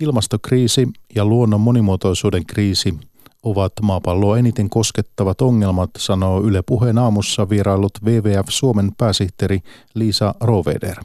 Ilmastokriisi 0.01 0.89
ja 1.15 1.25
luonnon 1.25 1.61
monimuotoisuuden 1.61 2.47
kriisi 2.47 2.95
ovat 3.43 3.73
maapalloa 3.83 4.39
eniten 4.39 4.71
koskettavat 4.71 5.41
ongelmat, 5.41 5.91
sanoo 5.99 6.43
Yle 6.43 6.63
Puheen 6.63 6.99
aamussa 6.99 7.49
vierailut 7.49 7.93
WWF 8.05 8.47
Suomen 8.49 8.91
pääsihteeri 8.99 9.61
Liisa 9.95 10.35
Roveder. 10.41 10.97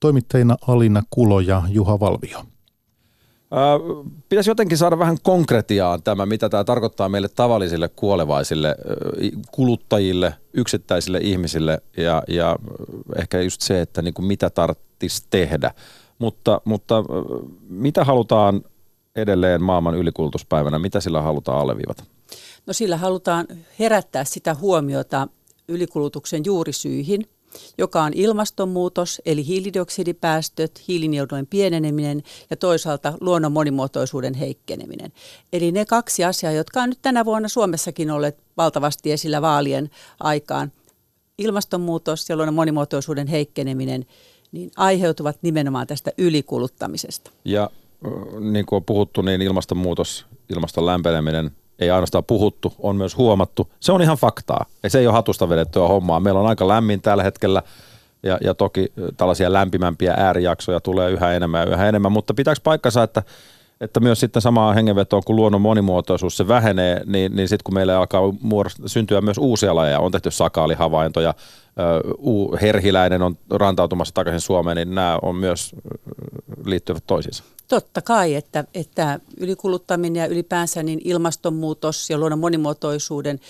Toimittajina 0.00 0.56
Alina 0.68 1.02
Kulo 1.10 1.40
ja 1.40 1.62
Juha 1.68 2.00
Valvio. 2.00 2.42
Pitäisi 4.28 4.50
jotenkin 4.50 4.78
saada 4.78 4.98
vähän 4.98 5.16
konkretiaan 5.22 6.02
tämä, 6.02 6.26
mitä 6.26 6.48
tämä 6.48 6.64
tarkoittaa 6.64 7.08
meille 7.08 7.28
tavallisille 7.28 7.88
kuolevaisille 7.88 8.76
kuluttajille, 9.52 10.34
yksittäisille 10.52 11.18
ihmisille 11.22 11.82
ja, 11.96 12.22
ja 12.28 12.56
ehkä 13.16 13.40
just 13.40 13.60
se, 13.60 13.80
että 13.80 14.02
niin 14.02 14.14
kuin 14.14 14.26
mitä 14.26 14.50
tarvitsisi 14.50 15.26
tehdä. 15.30 15.74
Mutta, 16.18 16.60
mutta 16.64 17.04
mitä 17.68 18.04
halutaan 18.04 18.62
edelleen 19.16 19.62
maailman 19.62 19.94
ylikulutuspäivänä, 19.94 20.78
mitä 20.78 21.00
sillä 21.00 21.22
halutaan 21.22 21.58
alleviivata? 21.58 22.04
No 22.66 22.72
sillä 22.72 22.96
halutaan 22.96 23.46
herättää 23.78 24.24
sitä 24.24 24.54
huomiota 24.54 25.28
ylikulutuksen 25.68 26.42
juurisyihin– 26.44 27.26
joka 27.78 28.02
on 28.02 28.12
ilmastonmuutos 28.14 29.22
eli 29.26 29.46
hiilidioksidipäästöt, 29.46 30.82
hiilinielujen 30.88 31.46
pieneneminen 31.46 32.22
ja 32.50 32.56
toisaalta 32.56 33.12
luonnon 33.20 33.52
monimuotoisuuden 33.52 34.34
heikkeneminen. 34.34 35.12
Eli 35.52 35.72
ne 35.72 35.84
kaksi 35.84 36.24
asiaa, 36.24 36.52
jotka 36.52 36.82
on 36.82 36.88
nyt 36.88 36.98
tänä 37.02 37.24
vuonna 37.24 37.48
Suomessakin 37.48 38.10
olleet 38.10 38.38
valtavasti 38.56 39.12
esillä 39.12 39.42
vaalien 39.42 39.90
aikaan, 40.20 40.72
ilmastonmuutos 41.38 42.28
ja 42.28 42.36
luonnon 42.36 42.54
monimuotoisuuden 42.54 43.26
heikkeneminen, 43.26 44.06
niin 44.56 44.70
aiheutuvat 44.76 45.38
nimenomaan 45.42 45.86
tästä 45.86 46.10
ylikuluttamisesta. 46.18 47.30
Ja 47.44 47.70
niin 48.40 48.66
kuin 48.66 48.76
on 48.76 48.84
puhuttu, 48.84 49.22
niin 49.22 49.42
ilmastonmuutos, 49.42 50.26
ilmaston 50.54 50.86
lämpeneminen, 50.86 51.50
ei 51.78 51.90
ainoastaan 51.90 52.24
puhuttu, 52.24 52.72
on 52.78 52.96
myös 52.96 53.16
huomattu. 53.16 53.72
Se 53.80 53.92
on 53.92 54.02
ihan 54.02 54.16
faktaa. 54.16 54.66
Ja 54.82 54.90
se 54.90 54.98
ei 54.98 55.06
ole 55.06 55.14
hatusta 55.14 55.48
vedettyä 55.48 55.88
hommaa. 55.88 56.20
Meillä 56.20 56.40
on 56.40 56.46
aika 56.46 56.68
lämmin 56.68 57.02
tällä 57.02 57.22
hetkellä 57.22 57.62
ja, 58.22 58.38
ja 58.44 58.54
toki 58.54 58.92
tällaisia 59.16 59.52
lämpimämpiä 59.52 60.14
äärijaksoja 60.16 60.80
tulee 60.80 61.10
yhä 61.10 61.32
enemmän 61.32 61.60
ja 61.60 61.74
yhä 61.74 61.88
enemmän, 61.88 62.12
mutta 62.12 62.34
pitääkö 62.34 62.60
paikkansa, 62.64 63.02
että 63.02 63.22
että 63.80 64.00
myös 64.00 64.20
sitten 64.20 64.42
samaa 64.42 64.72
hengenvetoa, 64.72 65.22
kun 65.22 65.36
luonnon 65.36 65.60
monimuotoisuus 65.60 66.36
se 66.36 66.48
vähenee, 66.48 67.02
niin, 67.06 67.36
niin 67.36 67.48
sitten 67.48 67.64
kun 67.64 67.74
meillä 67.74 67.98
alkaa 67.98 68.20
muodost- 68.22 68.82
syntyä 68.86 69.20
myös 69.20 69.38
uusia 69.38 69.74
lajeja, 69.74 70.00
on 70.00 70.12
tehty 70.12 70.30
sakaalihavaintoja, 70.30 71.34
herhiläinen 72.62 73.22
on 73.22 73.38
rantautumassa 73.50 74.14
takaisin 74.14 74.40
Suomeen, 74.40 74.76
niin 74.76 74.94
nämä 74.94 75.18
on 75.22 75.36
myös 75.36 75.74
liittyvät 76.64 77.04
toisiinsa. 77.06 77.44
Totta 77.68 78.02
kai, 78.02 78.34
että, 78.34 78.64
että 78.74 79.20
ylikuluttaminen 79.36 80.22
ja 80.22 80.26
ylipäänsä 80.26 80.82
niin 80.82 81.00
ilmastonmuutos 81.04 82.10
ja 82.10 82.18
luonnon 82.18 82.38
monimuotoisuuden 82.38 83.40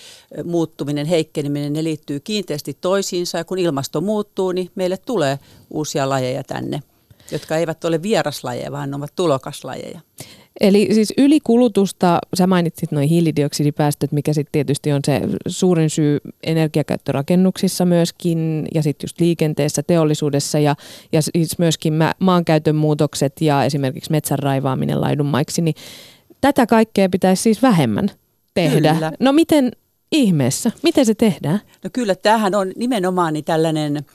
muuttuminen, 0.43 1.05
heikkeneminen, 1.05 1.73
ne 1.73 1.83
liittyy 1.83 2.19
kiinteästi 2.19 2.77
toisiinsa 2.81 3.37
ja 3.37 3.45
kun 3.45 3.59
ilmasto 3.59 4.01
muuttuu, 4.01 4.51
niin 4.51 4.71
meille 4.75 4.97
tulee 4.97 5.39
uusia 5.69 6.09
lajeja 6.09 6.43
tänne, 6.43 6.83
jotka 7.31 7.57
eivät 7.57 7.85
ole 7.85 8.01
vieraslajeja, 8.01 8.71
vaan 8.71 8.91
ne 8.91 8.95
ovat 8.95 9.15
tulokaslajeja. 9.15 9.99
Eli 10.61 10.87
siis 10.91 11.13
ylikulutusta, 11.17 12.19
sä 12.37 12.47
mainitsit 12.47 12.91
noin 12.91 13.09
hiilidioksidipäästöt, 13.09 14.11
mikä 14.11 14.33
sitten 14.33 14.51
tietysti 14.51 14.91
on 14.91 15.01
se 15.05 15.21
suurin 15.47 15.89
syy 15.89 16.19
energiakäyttörakennuksissa 16.43 17.85
myöskin 17.85 18.67
ja 18.73 18.83
sitten 18.83 19.05
just 19.05 19.19
liikenteessä, 19.19 19.83
teollisuudessa 19.83 20.59
ja, 20.59 20.75
ja 21.11 21.21
siis 21.21 21.59
myöskin 21.59 21.93
maankäytön 22.19 22.75
muutokset 22.75 23.41
ja 23.41 23.63
esimerkiksi 23.63 24.11
metsän 24.11 24.39
raivaaminen 24.39 25.01
laidunmaiksi, 25.01 25.61
niin 25.61 25.75
tätä 26.41 26.65
kaikkea 26.65 27.09
pitäisi 27.09 27.43
siis 27.43 27.61
vähemmän 27.61 28.11
tehdä. 28.53 28.93
Kyllä. 28.93 29.11
No 29.19 29.31
miten 29.31 29.71
ihmeessä, 30.11 30.71
miten 30.83 31.05
se 31.05 31.15
tehdään? 31.15 31.61
No 31.83 31.89
kyllä, 31.93 32.15
tämähän 32.15 32.55
on 32.55 32.71
nimenomaan 32.75 33.33
niin 33.33 33.45
tällainen 33.45 34.05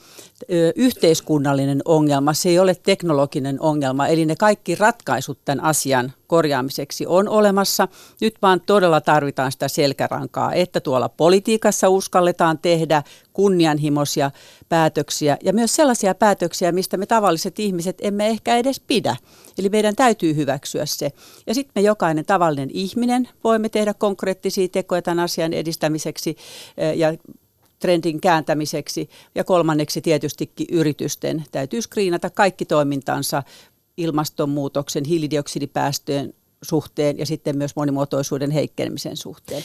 yhteiskunnallinen 0.75 1.81
ongelma, 1.85 2.33
se 2.33 2.49
ei 2.49 2.59
ole 2.59 2.75
teknologinen 2.75 3.61
ongelma. 3.61 4.07
Eli 4.07 4.25
ne 4.25 4.35
kaikki 4.35 4.75
ratkaisut 4.75 5.39
tämän 5.45 5.63
asian 5.63 6.13
korjaamiseksi 6.27 7.05
on 7.07 7.29
olemassa. 7.29 7.87
Nyt 8.21 8.35
vaan 8.41 8.61
todella 8.61 9.01
tarvitaan 9.01 9.51
sitä 9.51 9.67
selkärankaa, 9.67 10.53
että 10.53 10.79
tuolla 10.79 11.09
politiikassa 11.09 11.89
uskalletaan 11.89 12.59
tehdä 12.59 13.03
kunnianhimoisia 13.33 14.31
päätöksiä 14.69 15.37
ja 15.43 15.53
myös 15.53 15.75
sellaisia 15.75 16.15
päätöksiä, 16.15 16.71
mistä 16.71 16.97
me 16.97 17.05
tavalliset 17.05 17.59
ihmiset 17.59 17.97
emme 18.01 18.27
ehkä 18.27 18.57
edes 18.57 18.79
pidä. 18.79 19.15
Eli 19.57 19.69
meidän 19.69 19.95
täytyy 19.95 20.35
hyväksyä 20.35 20.85
se. 20.85 21.11
Ja 21.47 21.53
sitten 21.53 21.71
me 21.75 21.81
jokainen 21.81 22.25
tavallinen 22.25 22.69
ihminen 22.73 23.29
voimme 23.43 23.69
tehdä 23.69 23.93
konkreettisia 23.93 24.67
tekoja 24.67 25.01
tämän 25.01 25.19
asian 25.19 25.53
edistämiseksi 25.53 26.37
ja 26.95 27.13
trendin 27.83 28.21
kääntämiseksi. 28.21 29.09
Ja 29.35 29.43
kolmanneksi 29.43 30.01
tietystikin 30.01 30.67
yritysten 30.71 31.43
täytyy 31.51 31.81
skriinata 31.81 32.29
kaikki 32.29 32.65
toimintansa 32.65 33.43
ilmastonmuutoksen, 33.97 35.05
hiilidioksidipäästöjen 35.05 36.33
suhteen 36.61 37.17
ja 37.17 37.25
sitten 37.25 37.57
myös 37.57 37.75
monimuotoisuuden 37.75 38.51
heikkenemisen 38.51 39.17
suhteen. 39.17 39.63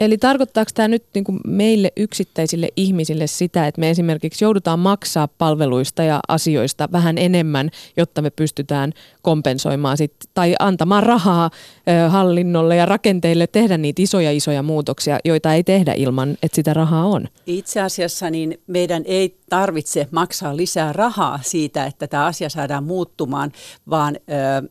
Eli 0.00 0.18
tarkoittaako 0.18 0.70
tämä 0.74 0.88
nyt 0.88 1.04
niin 1.14 1.24
kuin 1.24 1.40
meille 1.46 1.92
yksittäisille 1.96 2.68
ihmisille 2.76 3.26
sitä, 3.26 3.66
että 3.66 3.80
me 3.80 3.90
esimerkiksi 3.90 4.44
joudutaan 4.44 4.78
maksaa 4.78 5.28
palveluista 5.28 6.02
ja 6.02 6.20
asioista 6.28 6.88
vähän 6.92 7.18
enemmän, 7.18 7.70
jotta 7.96 8.22
me 8.22 8.30
pystytään 8.30 8.92
kompensoimaan 9.22 9.96
sit, 9.96 10.12
tai 10.34 10.54
antamaan 10.58 11.02
rahaa 11.02 11.50
ö, 11.88 12.08
hallinnolle 12.08 12.76
ja 12.76 12.86
rakenteille 12.86 13.46
tehdä 13.46 13.78
niitä 13.78 14.02
isoja 14.02 14.32
isoja 14.32 14.62
muutoksia, 14.62 15.18
joita 15.24 15.54
ei 15.54 15.64
tehdä 15.64 15.92
ilman, 15.92 16.30
että 16.42 16.56
sitä 16.56 16.74
rahaa 16.74 17.06
on? 17.06 17.28
Itse 17.46 17.80
asiassa 17.80 18.30
niin 18.30 18.60
meidän 18.66 19.02
ei 19.06 19.38
tarvitse 19.50 20.08
maksaa 20.10 20.56
lisää 20.56 20.92
rahaa 20.92 21.40
siitä, 21.42 21.86
että 21.86 22.06
tämä 22.06 22.24
asia 22.26 22.48
saadaan 22.48 22.84
muuttumaan, 22.84 23.52
vaan 23.90 24.16
ö, 24.16 24.68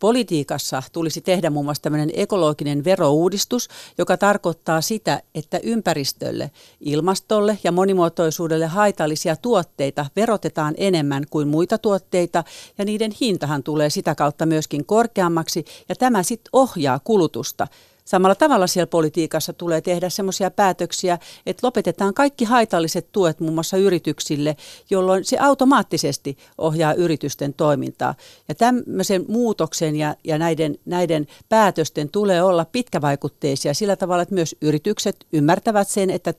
politiikassa 0.00 0.82
tulisi 0.92 1.20
tehdä 1.20 1.50
muun 1.50 1.64
muassa 1.64 1.82
tämmöinen 1.82 2.10
ekologinen 2.14 2.84
verouudistus, 2.84 3.68
joka 3.98 4.16
tarkoittaa 4.16 4.80
sitä, 4.80 5.22
että 5.34 5.60
ympäristölle, 5.62 6.50
ilmastolle 6.80 7.58
ja 7.64 7.72
monimuotoisuudelle 7.72 8.66
haitallisia 8.66 9.36
tuotteita 9.36 10.06
verotetaan 10.16 10.74
enemmän 10.76 11.24
kuin 11.30 11.48
muita 11.48 11.78
tuotteita 11.78 12.44
ja 12.78 12.84
niiden 12.84 13.12
hintahan 13.20 13.62
tulee 13.62 13.90
sitä 13.90 14.14
kautta 14.14 14.46
myöskin 14.46 14.84
korkeammaksi 14.84 15.64
ja 15.88 15.94
tämä 15.94 16.22
sitten 16.22 16.50
ohjaa 16.52 17.00
kulutusta. 17.04 17.66
Samalla 18.04 18.34
tavalla 18.34 18.66
siellä 18.66 18.86
politiikassa 18.86 19.52
tulee 19.52 19.80
tehdä 19.80 20.08
sellaisia 20.08 20.50
päätöksiä, 20.50 21.18
että 21.46 21.66
lopetetaan 21.66 22.14
kaikki 22.14 22.44
haitalliset 22.44 23.12
tuet 23.12 23.40
muun 23.40 23.54
muassa 23.54 23.76
yrityksille, 23.76 24.56
jolloin 24.90 25.24
se 25.24 25.38
automaattisesti 25.38 26.38
ohjaa 26.58 26.94
yritysten 26.94 27.54
toimintaa. 27.54 28.14
Ja 28.48 28.54
tämmöisen 28.54 29.24
muutoksen 29.28 29.96
ja, 29.96 30.14
ja 30.24 30.38
näiden, 30.38 30.78
näiden 30.84 31.26
päätösten 31.48 32.08
tulee 32.08 32.42
olla 32.42 32.64
pitkävaikutteisia 32.64 33.74
sillä 33.74 33.96
tavalla, 33.96 34.22
että 34.22 34.34
myös 34.34 34.56
yritykset 34.60 35.16
ymmärtävät 35.32 35.88
sen, 35.88 36.10
että 36.10 36.34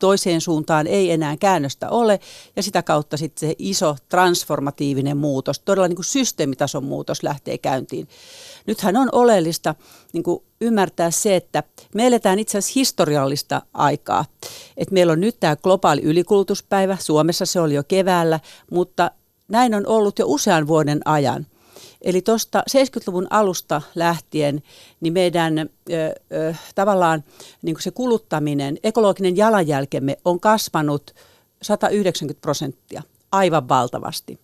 toiseen 0.00 0.40
suuntaan 0.40 0.86
ei 0.86 1.10
enää 1.10 1.36
käännöstä 1.36 1.90
ole 1.90 2.20
ja 2.56 2.62
sitä 2.62 2.82
kautta 2.82 3.16
sitten 3.16 3.48
se 3.48 3.54
iso 3.58 3.96
transformatiivinen 4.08 5.16
muutos, 5.16 5.58
todella 5.58 5.88
niin 5.88 5.96
kuin 5.96 6.04
systeemitason 6.04 6.84
muutos 6.84 7.22
lähtee 7.22 7.58
käyntiin. 7.58 8.08
Nythän 8.66 8.96
on 8.96 9.08
oleellista 9.12 9.74
niin 10.12 10.22
kuin 10.22 10.42
ymmärtää 10.60 11.10
se, 11.10 11.36
että 11.36 11.62
me 11.94 12.06
eletään 12.06 12.38
itse 12.38 12.58
asiassa 12.58 12.78
historiallista 12.78 13.62
aikaa. 13.72 14.24
Et 14.76 14.90
meillä 14.90 15.12
on 15.12 15.20
nyt 15.20 15.40
tämä 15.40 15.56
globaali 15.56 16.02
ylikulutuspäivä, 16.02 16.96
Suomessa 17.00 17.46
se 17.46 17.60
oli 17.60 17.74
jo 17.74 17.82
keväällä, 17.84 18.40
mutta 18.70 19.10
näin 19.48 19.74
on 19.74 19.86
ollut 19.86 20.18
jo 20.18 20.24
usean 20.28 20.66
vuoden 20.66 21.00
ajan. 21.04 21.46
Eli 22.02 22.22
tuosta 22.22 22.62
70-luvun 22.70 23.26
alusta 23.30 23.82
lähtien 23.94 24.62
niin 25.00 25.12
meidän 25.12 25.58
ö, 25.58 25.66
ö, 26.32 26.54
tavallaan 26.74 27.24
niin 27.62 27.74
kuin 27.74 27.82
se 27.82 27.90
kuluttaminen, 27.90 28.78
ekologinen 28.82 29.36
jalanjälkemme 29.36 30.16
on 30.24 30.40
kasvanut 30.40 31.14
190 31.62 32.40
prosenttia, 32.40 33.02
aivan 33.32 33.68
valtavasti. 33.68 34.40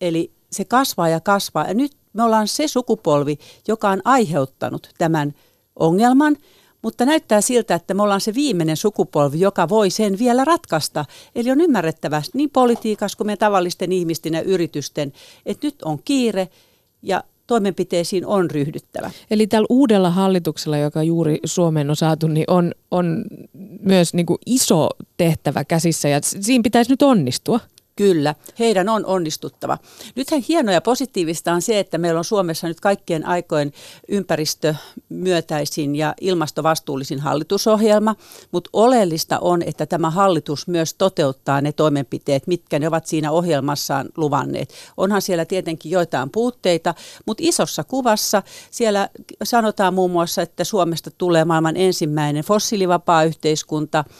Eli 0.00 0.32
se 0.52 0.64
kasvaa 0.64 1.08
ja 1.08 1.20
kasvaa. 1.20 1.68
Ja 1.68 1.74
nyt 1.74 1.92
me 2.12 2.22
ollaan 2.22 2.48
se 2.48 2.68
sukupolvi, 2.68 3.38
joka 3.68 3.88
on 3.88 4.02
aiheuttanut 4.04 4.88
tämän 4.98 5.34
ongelman, 5.76 6.36
mutta 6.82 7.04
näyttää 7.04 7.40
siltä, 7.40 7.74
että 7.74 7.94
me 7.94 8.02
ollaan 8.02 8.20
se 8.20 8.34
viimeinen 8.34 8.76
sukupolvi, 8.76 9.40
joka 9.40 9.68
voi 9.68 9.90
sen 9.90 10.18
vielä 10.18 10.44
ratkaista. 10.44 11.04
Eli 11.34 11.50
on 11.50 11.60
ymmärrettävä 11.60 12.22
niin 12.34 12.50
politiikassa 12.50 13.16
kuin 13.16 13.26
meidän 13.26 13.38
tavallisten 13.38 13.92
ihmisten 13.92 14.34
ja 14.34 14.42
yritysten, 14.42 15.12
että 15.46 15.66
nyt 15.66 15.82
on 15.82 15.98
kiire 16.04 16.48
ja 17.02 17.24
toimenpiteisiin 17.46 18.26
on 18.26 18.50
ryhdyttävä. 18.50 19.10
Eli 19.30 19.46
tällä 19.46 19.66
uudella 19.70 20.10
hallituksella, 20.10 20.78
joka 20.78 21.02
juuri 21.02 21.38
Suomeen 21.44 21.90
on 21.90 21.96
saatu, 21.96 22.26
niin 22.26 22.44
on, 22.48 22.72
on 22.90 23.24
myös 23.80 24.14
niin 24.14 24.26
kuin 24.26 24.38
iso 24.46 24.88
tehtävä 25.16 25.64
käsissä 25.64 26.08
ja 26.08 26.18
siinä 26.22 26.62
pitäisi 26.62 26.90
nyt 26.90 27.02
onnistua. 27.02 27.60
Kyllä, 27.98 28.34
heidän 28.58 28.88
on 28.88 29.06
onnistuttava. 29.06 29.78
Nythän 30.16 30.42
hienoa 30.48 30.74
ja 30.74 30.80
positiivista 30.80 31.52
on 31.52 31.62
se, 31.62 31.78
että 31.78 31.98
meillä 31.98 32.18
on 32.18 32.24
Suomessa 32.24 32.68
nyt 32.68 32.80
kaikkien 32.80 33.26
aikojen 33.26 33.72
ympäristömyötäisin 34.08 35.96
ja 35.96 36.14
ilmastovastuullisin 36.20 37.20
hallitusohjelma, 37.20 38.16
mutta 38.52 38.70
oleellista 38.72 39.38
on, 39.38 39.62
että 39.62 39.86
tämä 39.86 40.10
hallitus 40.10 40.68
myös 40.68 40.94
toteuttaa 40.94 41.60
ne 41.60 41.72
toimenpiteet, 41.72 42.46
mitkä 42.46 42.78
ne 42.78 42.88
ovat 42.88 43.06
siinä 43.06 43.30
ohjelmassaan 43.30 44.08
luvanneet. 44.16 44.74
Onhan 44.96 45.22
siellä 45.22 45.44
tietenkin 45.44 45.92
joitain 45.92 46.30
puutteita, 46.30 46.94
mutta 47.26 47.42
isossa 47.46 47.84
kuvassa 47.84 48.42
siellä 48.70 49.08
sanotaan 49.42 49.94
muun 49.94 50.10
muassa, 50.10 50.42
että 50.42 50.64
Suomesta 50.64 51.10
tulee 51.10 51.44
maailman 51.44 51.76
ensimmäinen 51.76 52.44
fossiilivapaa 52.44 53.24
yhteiskunta– 53.24 54.04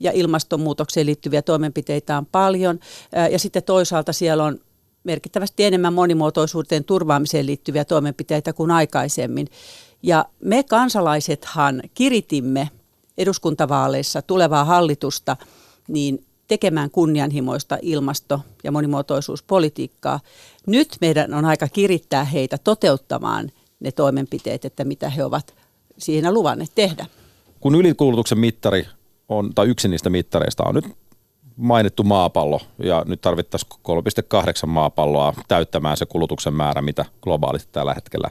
ja 0.00 0.12
ilmastonmuutokseen 0.12 1.06
liittyviä 1.06 1.42
toimenpiteitä 1.42 2.18
on 2.18 2.26
paljon. 2.26 2.80
Ja 3.30 3.38
sitten 3.38 3.62
toisaalta 3.62 4.12
siellä 4.12 4.44
on 4.44 4.58
merkittävästi 5.04 5.64
enemmän 5.64 5.94
monimuotoisuuteen 5.94 6.84
turvaamiseen 6.84 7.46
liittyviä 7.46 7.84
toimenpiteitä 7.84 8.52
kuin 8.52 8.70
aikaisemmin. 8.70 9.48
Ja 10.02 10.24
me 10.44 10.62
kansalaisethan 10.62 11.82
kiritimme 11.94 12.68
eduskuntavaaleissa 13.18 14.22
tulevaa 14.22 14.64
hallitusta 14.64 15.36
niin 15.88 16.24
tekemään 16.48 16.90
kunnianhimoista 16.90 17.78
ilmasto- 17.82 18.40
ja 18.64 18.72
monimuotoisuuspolitiikkaa. 18.72 20.20
Nyt 20.66 20.96
meidän 21.00 21.34
on 21.34 21.44
aika 21.44 21.68
kirittää 21.68 22.24
heitä 22.24 22.58
toteuttamaan 22.58 23.50
ne 23.80 23.92
toimenpiteet, 23.92 24.64
että 24.64 24.84
mitä 24.84 25.10
he 25.10 25.24
ovat 25.24 25.54
siinä 25.98 26.32
luvanneet 26.32 26.70
tehdä. 26.74 27.06
Kun 27.60 27.74
ylikulutuksen 27.74 28.38
mittari 28.38 28.86
on, 29.28 29.54
tai 29.54 29.66
yksi 29.66 29.88
niistä 29.88 30.10
mittareista 30.10 30.64
on 30.66 30.74
nyt 30.74 30.84
mainittu 31.56 32.02
maapallo, 32.02 32.60
ja 32.78 33.02
nyt 33.06 33.20
tarvittaisiin 33.20 33.70
3,8 33.72 34.66
maapalloa 34.66 35.34
täyttämään 35.48 35.96
se 35.96 36.06
kulutuksen 36.06 36.54
määrä, 36.54 36.82
mitä 36.82 37.04
globaalisti 37.22 37.68
tällä 37.72 37.94
hetkellä 37.94 38.30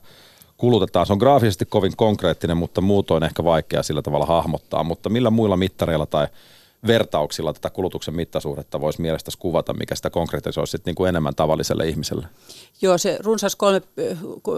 kulutetaan. 0.58 1.06
Se 1.06 1.14
on 1.14 1.20
graafisesti 1.20 1.66
kovin 1.66 1.98
konkreettinen, 1.98 2.58
mutta 2.58 2.82
muutoin 2.82 3.24
ehkä 3.24 3.44
vaikea 3.44 3.84
sillä 3.84 4.02
tavalla 4.02 4.26
hahmottaa, 4.26 4.84
mutta 4.84 5.10
millä 5.10 5.30
muilla 5.30 5.58
mittareilla 5.58 6.06
tai 6.06 6.28
vertauksilla 6.88 7.54
tätä 7.54 7.70
kulutuksen 7.70 8.16
mittasuhdetta 8.16 8.82
voisi 8.82 9.02
mielestäsi 9.02 9.38
kuvata, 9.38 9.74
mikä 9.74 9.96
sitä 9.96 10.10
konkretisoisi 10.10 10.78
niin 10.86 10.96
kuin 10.96 11.10
enemmän 11.10 11.36
tavalliselle 11.36 11.88
ihmiselle? 11.88 12.28
Joo, 12.82 12.98
se 12.98 13.18
runsas 13.20 13.56
kolme, 13.56 13.82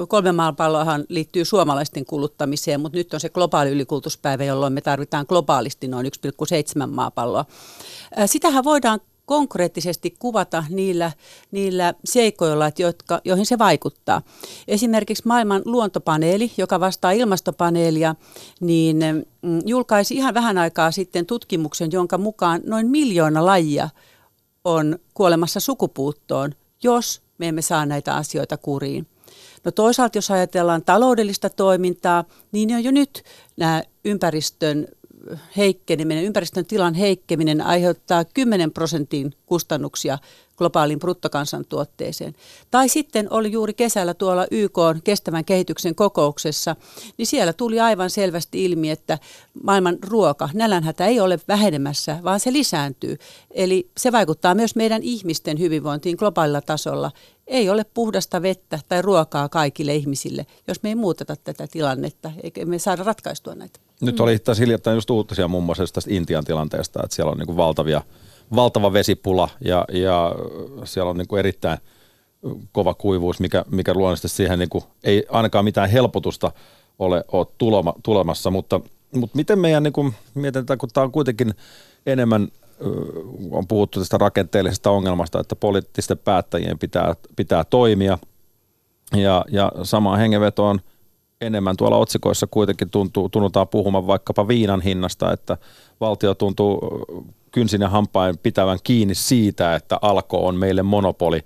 kolme 0.08 0.32
maapalloahan 0.32 1.06
liittyy 1.10 1.46
suomalaisten 1.46 2.06
kuluttamiseen, 2.06 2.82
mutta 2.82 2.98
nyt 2.98 3.14
on 3.14 3.20
se 3.20 3.30
globaali 3.30 3.70
ylikulutuspäivä, 3.70 4.44
jolloin 4.44 4.74
me 4.74 4.82
tarvitaan 4.82 5.26
globaalisti 5.30 5.88
noin 5.88 6.06
1,7 6.06 6.88
maapalloa. 6.88 7.46
Sitähän 8.26 8.64
voidaan 8.64 9.00
konkreettisesti 9.30 10.16
kuvata 10.20 10.64
niillä, 10.70 11.12
niillä 11.52 11.94
seikoilla, 12.06 12.72
jotka, 12.78 13.22
joihin 13.24 13.46
se 13.46 13.58
vaikuttaa. 13.58 14.22
Esimerkiksi 14.68 15.24
maailman 15.28 15.62
luontopaneeli, 15.66 16.52
joka 16.58 16.80
vastaa 16.80 17.12
ilmastopaneelia, 17.12 18.16
niin 18.62 18.98
mm, 19.42 19.62
julkaisi 19.66 20.16
ihan 20.16 20.34
vähän 20.34 20.58
aikaa 20.58 20.92
sitten 20.92 21.26
tutkimuksen, 21.26 21.92
jonka 21.92 22.18
mukaan 22.18 22.62
noin 22.66 22.88
miljoona 22.88 23.46
lajia 23.46 23.90
on 24.64 25.00
kuolemassa 25.14 25.60
sukupuuttoon, 25.60 26.52
jos 26.84 27.22
me 27.38 27.48
emme 27.48 27.62
saa 27.62 27.86
näitä 27.86 28.16
asioita 28.16 28.58
kuriin. 28.58 29.08
No 29.64 29.72
toisaalta, 29.72 30.18
jos 30.18 30.32
ajatellaan 30.32 30.84
taloudellista 30.84 31.50
toimintaa, 31.50 32.24
niin 32.52 32.76
on 32.76 32.84
jo 32.84 32.92
nyt 32.92 33.24
nämä 33.58 33.84
ympäristön 34.06 34.88
heikkeneminen, 35.58 36.24
ympäristön 36.24 36.66
tilan 36.66 36.94
heikkeminen 36.94 37.62
aiheuttaa 37.62 38.26
10 38.26 38.72
prosentin 38.72 39.34
kustannuksia 39.46 40.18
globaalin 40.60 41.00
bruttokansantuotteeseen. 41.00 42.36
Tai 42.72 42.90
sitten 42.90 43.28
oli 43.34 43.52
juuri 43.52 43.74
kesällä 43.74 44.14
tuolla 44.14 44.48
YK 44.52 44.78
kestävän 45.04 45.46
kehityksen 45.46 45.96
kokouksessa, 45.96 46.76
niin 47.18 47.28
siellä 47.28 47.54
tuli 47.54 47.80
aivan 47.80 48.10
selvästi 48.10 48.66
ilmi, 48.66 48.90
että 48.90 49.18
maailman 49.64 49.98
ruoka, 50.08 50.50
nälänhätä 50.54 51.06
ei 51.06 51.20
ole 51.20 51.40
vähenemässä, 51.48 52.20
vaan 52.24 52.40
se 52.40 52.54
lisääntyy. 52.54 53.18
Eli 53.52 53.90
se 53.98 54.12
vaikuttaa 54.12 54.56
myös 54.56 54.76
meidän 54.76 55.04
ihmisten 55.04 55.60
hyvinvointiin 55.60 56.16
globaalilla 56.20 56.62
tasolla. 56.62 57.12
Ei 57.48 57.70
ole 57.70 57.86
puhdasta 57.94 58.42
vettä 58.42 58.80
tai 58.90 59.02
ruokaa 59.02 59.50
kaikille 59.50 59.96
ihmisille, 59.96 60.46
jos 60.68 60.84
me 60.84 60.90
ei 60.90 60.96
muuteta 60.96 61.36
tätä 61.36 61.68
tilannetta, 61.68 62.32
eikä 62.44 62.66
me 62.66 62.80
saada 62.80 63.04
ratkaistua 63.04 63.56
näitä. 63.56 63.89
Nyt 64.02 64.20
oli 64.20 64.40
taas 64.40 64.60
hiljattain 64.60 64.96
just 64.96 65.10
uutisia 65.10 65.48
muun 65.48 65.64
muassa 65.64 65.84
tästä 65.94 66.14
Intian 66.14 66.46
tilanteesta, 66.46 67.00
että 67.04 67.16
siellä 67.16 67.32
on 67.32 67.38
niin 67.38 67.58
valtavia, 67.58 68.02
valtava 68.56 68.94
vesipula 68.94 69.50
ja, 69.66 69.86
ja 69.92 70.36
siellä 70.84 71.10
on 71.10 71.18
niin 71.18 71.40
erittäin 71.40 71.78
kova 72.72 72.94
kuivuus, 72.94 73.40
mikä, 73.40 73.66
mikä 73.72 73.94
luonnollisesti 73.94 74.38
siihen 74.38 74.60
niin 74.60 74.70
kuin 74.70 74.84
ei 75.04 75.26
ainakaan 75.30 75.66
mitään 75.66 75.90
helpotusta 75.90 76.52
ole, 77.00 77.24
ole 77.32 77.48
tulema, 77.58 77.94
tulemassa, 78.04 78.52
mutta, 78.52 78.82
mutta 79.16 79.38
miten 79.38 79.60
meidän 79.60 79.84
niin 79.84 79.94
kuin, 79.94 80.14
mietitään, 80.36 80.80
kun 80.80 80.90
tämä 80.94 81.04
on 81.04 81.12
kuitenkin 81.12 81.54
enemmän 82.06 82.48
on 83.52 83.68
puhuttu 83.68 84.00
tästä 84.00 84.18
rakenteellisesta 84.18 84.92
ongelmasta, 84.92 85.40
että 85.40 85.56
poliittisten 85.56 86.18
päättäjien 86.18 86.80
pitää, 86.80 87.16
pitää 87.36 87.64
toimia 87.64 88.18
ja, 89.16 89.46
ja 89.52 89.72
samaan 89.84 90.20
hengenvetoon 90.20 90.80
enemmän 91.42 91.78
tuolla 91.78 91.98
otsikoissa 91.98 92.48
kuitenkin 92.48 92.90
tuntuu, 92.90 93.30
tunnutaan 93.30 93.68
puhumaan 93.68 94.08
vaikkapa 94.08 94.48
viinan 94.48 94.82
hinnasta, 94.82 95.34
että 95.34 95.58
valtio 96.00 96.34
tuntuu 96.36 96.80
kynsin 97.52 97.82
ja 97.82 97.90
hampain 97.90 98.38
pitävän 98.38 98.80
kiinni 98.84 99.16
siitä, 99.16 99.76
että 99.76 100.00
alko 100.02 100.48
on 100.48 100.56
meille 100.56 100.84
monopoli 100.84 101.44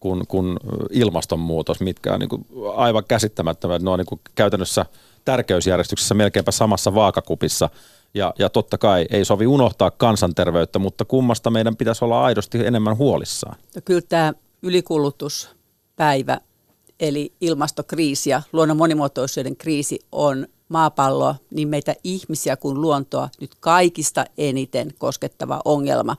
kun, 0.00 0.24
kun 0.28 0.56
ilmastonmuutos, 0.90 1.80
mitkä 1.80 2.14
on 2.14 2.20
niin 2.20 2.28
kuin 2.28 2.46
aivan 2.76 3.04
käsittämättömät. 3.08 3.82
Ne 3.82 3.90
on 3.90 3.98
niin 3.98 4.06
kuin 4.06 4.20
käytännössä 4.34 4.86
tärkeysjärjestyksessä 5.24 6.14
melkeinpä 6.14 6.50
samassa 6.50 6.94
vaakakupissa. 6.94 7.70
Ja, 8.14 8.34
ja 8.38 8.48
totta 8.48 8.78
kai 8.78 9.06
ei 9.10 9.24
sovi 9.24 9.46
unohtaa 9.46 9.90
kansanterveyttä, 9.90 10.78
mutta 10.78 11.04
kummasta 11.04 11.50
meidän 11.50 11.76
pitäisi 11.76 12.04
olla 12.04 12.24
aidosti 12.24 12.66
enemmän 12.66 12.96
huolissaan. 12.96 13.56
No 13.74 13.82
kyllä 13.84 14.02
tämä 14.08 14.32
ylikulutuspäivä 14.62 16.40
eli 17.00 17.32
ilmastokriisi 17.40 18.30
ja 18.30 18.42
luonnon 18.52 18.76
monimuotoisuuden 18.76 19.56
kriisi 19.56 19.98
on 20.12 20.46
maapalloa, 20.68 21.34
niin 21.50 21.68
meitä 21.68 21.94
ihmisiä 22.04 22.56
kuin 22.56 22.80
luontoa 22.80 23.28
nyt 23.40 23.54
kaikista 23.60 24.24
eniten 24.38 24.94
koskettava 24.98 25.60
ongelma. 25.64 26.16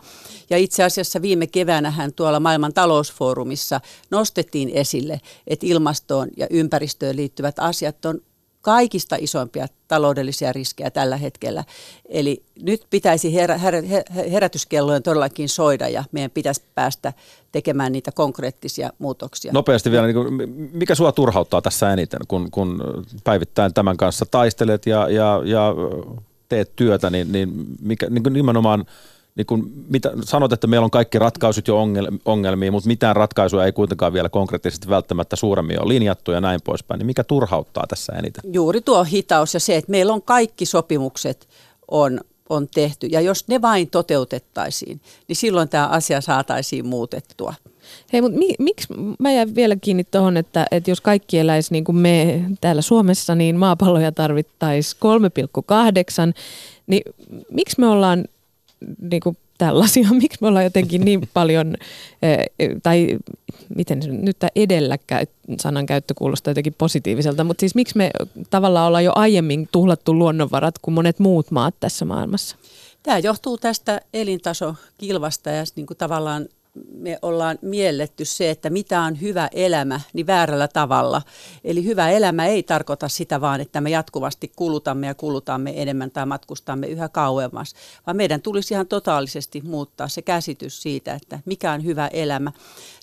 Ja 0.49 0.57
itse 0.57 0.83
asiassa 0.83 1.21
viime 1.21 1.47
keväänähän 1.47 2.13
tuolla 2.13 2.39
maailman 2.39 2.73
talousfoorumissa 2.73 3.81
nostettiin 4.11 4.69
esille, 4.69 5.21
että 5.47 5.65
ilmastoon 5.65 6.27
ja 6.37 6.47
ympäristöön 6.49 7.15
liittyvät 7.15 7.59
asiat 7.59 8.05
on 8.05 8.21
kaikista 8.69 9.15
isoimpia 9.19 9.67
taloudellisia 9.87 10.53
riskejä 10.53 10.91
tällä 10.91 11.17
hetkellä. 11.17 11.63
Eli 12.09 12.43
nyt 12.61 12.81
pitäisi 12.89 13.33
herä, 13.33 13.57
herä, 13.57 13.81
herätyskellojen 14.31 15.03
todellakin 15.03 15.49
soida 15.49 15.87
ja 15.87 16.03
meidän 16.11 16.31
pitäisi 16.31 16.61
päästä 16.75 17.13
tekemään 17.51 17.91
niitä 17.91 18.11
konkreettisia 18.11 18.89
muutoksia. 18.99 19.51
Nopeasti 19.53 19.91
vielä, 19.91 20.07
niin 20.07 20.49
mikä 20.73 20.95
sinua 20.95 21.11
turhauttaa 21.11 21.61
tässä 21.61 21.93
eniten, 21.93 22.19
kun, 22.27 22.51
kun 22.51 22.83
päivittäin 23.23 23.73
tämän 23.73 23.97
kanssa 23.97 24.25
taistelet 24.31 24.85
ja, 24.85 25.09
ja, 25.09 25.41
ja 25.45 25.75
teet 26.49 26.75
työtä, 26.75 27.09
niin, 27.09 27.31
niin, 27.31 27.65
mikä, 27.81 28.07
niin 28.09 28.33
nimenomaan– 28.33 28.85
niin 29.39 29.45
kun, 29.45 29.71
mitä, 29.89 30.11
sanot, 30.23 30.53
että 30.53 30.67
meillä 30.67 30.85
on 30.85 30.91
kaikki 30.91 31.19
ratkaisut 31.19 31.67
jo 31.67 31.77
ongelmiin, 32.25 32.73
mutta 32.73 32.87
mitään 32.87 33.15
ratkaisuja 33.15 33.65
ei 33.65 33.71
kuitenkaan 33.71 34.13
vielä 34.13 34.29
konkreettisesti 34.29 34.89
välttämättä 34.89 35.35
suuremmin 35.35 35.81
ole 35.81 35.93
linjattu 35.93 36.31
ja 36.31 36.41
näin 36.41 36.59
poispäin, 36.63 36.99
niin 36.99 37.05
mikä 37.05 37.23
turhauttaa 37.23 37.85
tässä 37.87 38.13
eniten? 38.13 38.53
Juuri 38.53 38.81
tuo 38.81 39.03
hitaus 39.03 39.53
ja 39.53 39.59
se, 39.59 39.75
että 39.75 39.91
meillä 39.91 40.13
on 40.13 40.21
kaikki 40.21 40.65
sopimukset 40.65 41.47
on, 41.91 42.19
on 42.49 42.67
tehty 42.67 43.07
ja 43.07 43.21
jos 43.21 43.47
ne 43.47 43.61
vain 43.61 43.89
toteutettaisiin, 43.89 45.01
niin 45.27 45.35
silloin 45.35 45.69
tämä 45.69 45.87
asia 45.87 46.21
saataisiin 46.21 46.87
muutettua. 46.87 47.53
Hei, 48.13 48.21
mutta 48.21 48.39
mi, 48.39 48.55
miksi, 48.59 48.87
mä 49.19 49.31
jäin 49.31 49.55
vielä 49.55 49.75
kiinni 49.75 50.03
tuohon, 50.03 50.37
että, 50.37 50.65
että 50.71 50.91
jos 50.91 51.01
kaikki 51.01 51.39
eläisi 51.39 51.71
niin 51.71 51.83
kuin 51.83 51.95
me 51.95 52.45
täällä 52.61 52.81
Suomessa, 52.81 53.35
niin 53.35 53.55
maapalloja 53.55 54.11
tarvittaisiin 54.11 55.01
3,8, 56.31 56.33
niin 56.87 57.01
miksi 57.51 57.79
me 57.79 57.87
ollaan 57.87 58.25
niin 59.01 59.21
kuin 59.21 59.37
tällaisia, 59.57 60.09
miksi 60.21 60.37
me 60.41 60.47
ollaan 60.47 60.65
jotenkin 60.65 61.01
niin 61.01 61.29
paljon, 61.33 61.75
eh, 62.21 62.45
tai 62.83 63.17
miten 63.75 63.99
nyt 64.07 64.39
tämä 64.39 64.49
edelläkäy, 64.55 65.25
sanan 65.59 65.85
käyttö 65.85 66.13
kuulostaa 66.17 66.51
jotenkin 66.51 66.75
positiiviselta, 66.77 67.43
mutta 67.43 67.59
siis 67.59 67.75
miksi 67.75 67.97
me 67.97 68.11
tavallaan 68.49 68.87
ollaan 68.87 69.03
jo 69.03 69.11
aiemmin 69.15 69.69
tuhlattu 69.71 70.13
luonnonvarat 70.13 70.79
kuin 70.79 70.95
monet 70.95 71.19
muut 71.19 71.51
maat 71.51 71.75
tässä 71.79 72.05
maailmassa? 72.05 72.55
Tämä 73.03 73.17
johtuu 73.17 73.57
tästä 73.57 74.01
elintasokilvasta 74.13 75.49
ja 75.49 75.63
niin 75.75 75.85
kuin 75.85 75.97
tavallaan 75.97 76.47
me 76.91 77.19
ollaan 77.21 77.59
mielletty 77.61 78.25
se, 78.25 78.49
että 78.49 78.69
mitä 78.69 79.01
on 79.01 79.21
hyvä 79.21 79.49
elämä, 79.51 80.01
niin 80.13 80.27
väärällä 80.27 80.67
tavalla. 80.67 81.21
Eli 81.63 81.85
hyvä 81.85 82.09
elämä 82.09 82.45
ei 82.45 82.63
tarkoita 82.63 83.07
sitä 83.07 83.41
vaan, 83.41 83.61
että 83.61 83.81
me 83.81 83.89
jatkuvasti 83.89 84.51
kulutamme 84.55 85.07
ja 85.07 85.15
kulutamme 85.15 85.81
enemmän 85.81 86.11
tai 86.11 86.25
matkustamme 86.25 86.87
yhä 86.87 87.09
kauemmas, 87.09 87.75
vaan 88.07 88.17
meidän 88.17 88.41
tulisi 88.41 88.73
ihan 88.73 88.87
totaalisesti 88.87 89.61
muuttaa 89.61 90.07
se 90.07 90.21
käsitys 90.21 90.81
siitä, 90.81 91.13
että 91.13 91.39
mikä 91.45 91.71
on 91.71 91.83
hyvä 91.83 92.07
elämä. 92.07 92.51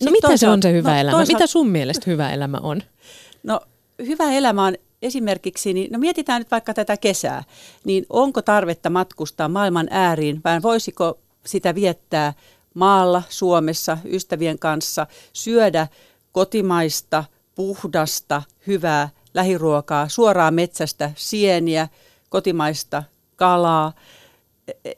No 0.05 0.11
mitä 0.11 0.37
se 0.37 0.49
on 0.49 0.63
se 0.63 0.73
hyvä 0.73 0.95
no, 0.95 1.01
elämä? 1.01 1.17
Toisaalta, 1.17 1.33
mitä 1.33 1.47
sun 1.47 1.69
mielestä 1.69 2.11
hyvä 2.11 2.31
elämä 2.31 2.59
on? 2.63 2.83
No 3.43 3.61
hyvä 4.07 4.33
elämä 4.33 4.65
on 4.65 4.75
esimerkiksi, 5.03 5.73
niin 5.73 5.93
no 5.93 5.99
mietitään 5.99 6.41
nyt 6.41 6.51
vaikka 6.51 6.75
tätä 6.75 6.97
kesää, 6.97 7.45
niin 7.85 8.07
onko 8.11 8.43
tarvetta 8.43 8.91
matkustaa 8.91 9.49
maailman 9.49 9.89
ääriin 9.91 10.41
vai 10.45 10.63
voisiko 10.63 11.19
sitä 11.47 11.75
viettää 11.75 12.33
maalla 12.77 13.23
Suomessa 13.29 13.99
ystävien 14.05 14.59
kanssa, 14.59 15.07
syödä 15.33 15.89
kotimaista, 16.33 17.25
puhdasta, 17.55 18.43
hyvää 18.67 19.09
lähiruokaa, 19.35 20.09
suoraan 20.09 20.55
metsästä, 20.55 21.13
sieniä, 21.17 21.89
kotimaista 22.29 23.03
kalaa. 23.37 23.93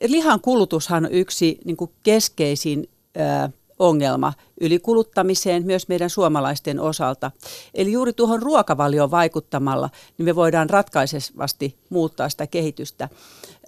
Lihan 0.07 0.41
kulutushan 0.41 1.05
on 1.05 1.13
yksi 1.13 1.59
niin 1.65 1.77
kuin 1.77 1.91
keskeisin 2.03 2.89
ää, 3.17 3.51
ongelma 3.79 4.33
ylikuluttamiseen 4.61 5.67
myös 5.67 5.89
meidän 5.89 6.11
suomalaisten 6.11 6.81
osalta. 6.81 7.31
Eli 7.75 7.93
juuri 7.93 8.13
tuohon 8.13 8.43
ruokavalioon 8.43 9.11
vaikuttamalla 9.11 9.91
niin 10.19 10.25
me 10.25 10.37
voidaan 10.37 10.71
ratkaisevasti 10.71 11.77
muuttaa 11.91 12.29
sitä 12.29 12.47
kehitystä. 12.47 13.09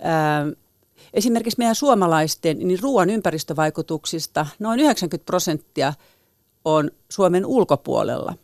Ää, 0.03 0.47
Esimerkiksi 1.15 1.59
meidän 1.59 1.75
suomalaisten 1.75 2.59
niin 2.59 2.83
ruoan 2.83 3.11
ympäristövaikutuksista 3.11 4.47
noin 4.59 4.81
90 4.81 5.27
prosenttia 5.27 5.95
on 6.65 6.91
Suomen 7.09 7.47
ulkopuolella. 7.47 8.35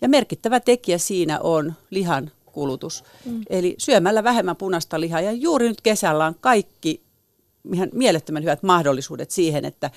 Ja 0.00 0.08
merkittävä 0.08 0.60
tekijä 0.60 0.98
siinä 0.98 1.40
on 1.40 1.74
lihan 1.90 2.30
kulutus. 2.46 3.04
Mm. 3.24 3.42
Eli 3.50 3.74
syömällä 3.78 4.24
vähemmän 4.24 4.56
punaista 4.56 5.00
lihaa. 5.00 5.20
Ja 5.20 5.32
juuri 5.32 5.68
nyt 5.68 5.80
kesällä 5.80 6.26
on 6.26 6.34
kaikki 6.40 7.02
ihan 7.74 7.88
mielettömän 7.92 8.42
hyvät 8.42 8.62
mahdollisuudet 8.62 9.30
siihen, 9.30 9.64
että 9.64 9.90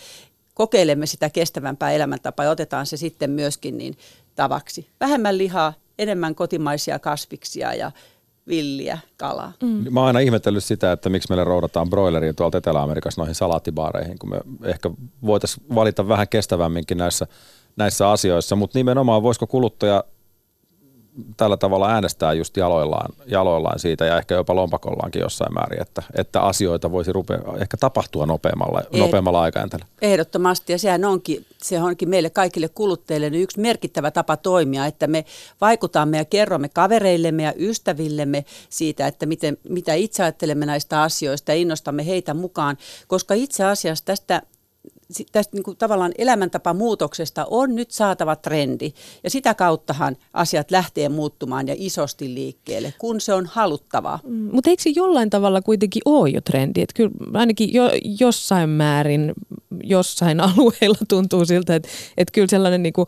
kokeilemme 0.53 1.05
sitä 1.05 1.29
kestävämpää 1.29 1.91
elämäntapaa 1.91 2.45
ja 2.45 2.51
otetaan 2.51 2.85
se 2.85 2.97
sitten 2.97 3.29
myöskin 3.29 3.77
niin 3.77 3.97
tavaksi. 4.35 4.87
Vähemmän 4.99 5.37
lihaa, 5.37 5.73
enemmän 5.99 6.35
kotimaisia 6.35 6.99
kasviksia 6.99 7.73
ja 7.73 7.91
villiä 8.49 8.99
kalaa. 9.17 9.53
Mm. 9.63 9.85
Mä 9.93 9.99
oon 9.99 10.07
aina 10.07 10.19
ihmetellyt 10.19 10.63
sitä, 10.63 10.91
että 10.91 11.09
miksi 11.09 11.29
meillä 11.29 11.43
roudataan 11.43 11.89
broileria 11.89 12.33
tuolta 12.33 12.57
Etelä-Amerikassa 12.57 13.21
noihin 13.21 13.35
salaattibaareihin, 13.35 14.19
kun 14.19 14.29
me 14.29 14.41
ehkä 14.63 14.91
voitaisiin 15.25 15.75
valita 15.75 16.07
vähän 16.07 16.27
kestävämminkin 16.27 16.97
näissä, 16.97 17.27
näissä 17.75 18.11
asioissa, 18.11 18.55
mutta 18.55 18.79
nimenomaan 18.79 19.23
voisiko 19.23 19.47
kuluttaja 19.47 20.03
tällä 21.37 21.57
tavalla 21.57 21.89
äänestää 21.89 22.33
just 22.33 22.57
jaloillaan, 22.57 23.13
jaloillaan 23.25 23.79
siitä 23.79 24.05
ja 24.05 24.17
ehkä 24.17 24.35
jopa 24.35 24.55
lompakollaankin 24.55 25.19
jossain 25.19 25.53
määrin, 25.53 25.81
että, 25.81 26.03
että 26.17 26.41
asioita 26.41 26.91
voisi 26.91 27.13
rupea, 27.13 27.39
ehkä 27.61 27.77
tapahtua 27.77 28.25
nopeammalla, 28.25 28.81
eh, 28.81 28.99
nopeammalla 28.99 29.41
aikajänteellä. 29.41 29.85
Ehdottomasti 30.01 30.73
ja 30.73 30.79
sehän 30.79 31.05
onkin, 31.05 31.45
se 31.57 31.81
onkin 31.81 32.09
meille 32.09 32.29
kaikille 32.29 32.69
kuluttajille 32.69 33.29
niin 33.29 33.43
yksi 33.43 33.59
merkittävä 33.59 34.11
tapa 34.11 34.37
toimia, 34.37 34.85
että 34.85 35.07
me 35.07 35.25
vaikutamme 35.61 36.17
ja 36.17 36.25
kerromme 36.25 36.69
kavereillemme 36.69 37.43
ja 37.43 37.53
ystävillemme 37.57 38.45
siitä, 38.69 39.07
että 39.07 39.25
miten, 39.25 39.57
mitä 39.69 39.93
itse 39.93 40.23
ajattelemme 40.23 40.65
näistä 40.65 41.01
asioista 41.01 41.51
ja 41.51 41.55
innostamme 41.55 42.05
heitä 42.05 42.33
mukaan, 42.33 42.77
koska 43.07 43.33
itse 43.33 43.63
asiassa 43.63 44.05
tästä 44.05 44.41
tästä 45.31 45.55
niin 45.55 45.63
kuin 45.63 45.77
tavallaan 45.77 46.11
elämäntapamuutoksesta 46.17 47.45
on 47.49 47.75
nyt 47.75 47.91
saatava 47.91 48.35
trendi. 48.35 48.93
Ja 49.23 49.29
sitä 49.29 49.53
kauttahan 49.53 50.17
asiat 50.33 50.71
lähtee 50.71 51.09
muuttumaan 51.09 51.67
ja 51.67 51.75
isosti 51.77 52.33
liikkeelle, 52.33 52.93
kun 52.97 53.21
se 53.21 53.33
on 53.33 53.45
haluttavaa. 53.45 54.19
Mm, 54.23 54.49
mutta 54.53 54.69
eikö 54.69 54.83
se 54.83 54.91
jollain 54.95 55.29
tavalla 55.29 55.61
kuitenkin 55.61 56.01
ole 56.05 56.29
jo 56.29 56.41
trendi? 56.41 56.81
Että 56.81 56.93
kyllä 56.95 57.11
ainakin 57.33 57.73
jo, 57.73 57.83
jossain 58.19 58.69
määrin, 58.69 59.33
jossain 59.83 60.39
alueilla 60.49 61.05
tuntuu 61.07 61.45
siltä, 61.45 61.75
että, 61.75 61.89
että 62.17 62.31
kyllä 62.31 62.47
sellainen 62.47 62.83
niin 62.83 62.93
kuin, 62.93 63.07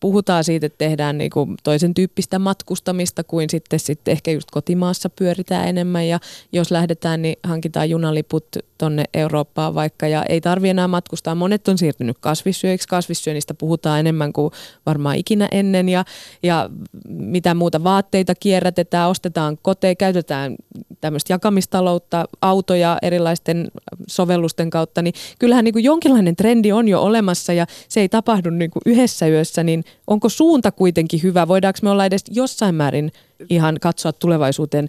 puhutaan 0.00 0.44
siitä, 0.44 0.66
että 0.66 0.78
tehdään 0.78 1.18
niin 1.18 1.30
kuin 1.30 1.54
toisen 1.62 1.94
tyyppistä 1.94 2.38
matkustamista 2.38 3.24
kuin 3.24 3.50
sitten, 3.50 3.78
sitten 3.78 4.12
ehkä 4.12 4.30
just 4.30 4.50
kotimaassa 4.50 5.10
pyöritään 5.10 5.68
enemmän. 5.68 6.08
Ja 6.08 6.20
jos 6.52 6.70
lähdetään, 6.70 7.22
niin 7.22 7.36
hankitaan 7.42 7.90
junaliput 7.90 8.46
tonne 8.78 9.04
Eurooppaan 9.14 9.74
vaikka. 9.74 10.08
Ja 10.08 10.24
ei 10.28 10.40
tarvi 10.40 10.68
enää 10.68 10.88
matkustaa. 10.88 11.34
Monet 11.34 11.68
on 11.68 11.78
siirtynyt 11.78 12.16
kasvissyöiksi, 12.20 12.88
kasvissyönnistä 12.88 13.54
puhutaan 13.54 14.00
enemmän 14.00 14.32
kuin 14.32 14.52
varmaan 14.86 15.16
ikinä 15.16 15.48
ennen. 15.50 15.88
Ja, 15.88 16.04
ja 16.42 16.70
mitä 17.08 17.54
muuta 17.54 17.84
vaatteita 17.84 18.34
kierrätetään, 18.34 19.10
ostetaan 19.10 19.58
koteja, 19.62 19.94
käytetään 19.94 20.56
tämmöistä 21.00 21.32
jakamistaloutta, 21.32 22.24
autoja 22.40 22.98
erilaisten 23.02 23.68
sovellusten 24.06 24.70
kautta, 24.70 25.02
niin 25.02 25.14
kyllähän 25.38 25.64
niin 25.64 25.72
kuin 25.72 25.84
jonkinlainen 25.84 26.36
trendi 26.36 26.72
on 26.72 26.88
jo 26.88 27.02
olemassa 27.02 27.52
ja 27.52 27.66
se 27.88 28.00
ei 28.00 28.08
tapahdu 28.08 28.50
niin 28.50 28.70
kuin 28.70 28.82
yhdessä 28.86 29.26
yössä, 29.28 29.62
niin 29.62 29.84
onko 30.06 30.28
suunta 30.28 30.72
kuitenkin 30.72 31.22
hyvä? 31.22 31.48
Voidaanko 31.48 31.78
me 31.82 31.90
olla 31.90 32.04
edes 32.04 32.24
jossain 32.30 32.74
määrin 32.74 33.12
ihan 33.50 33.76
katsoa 33.80 34.12
tulevaisuuteen 34.12 34.88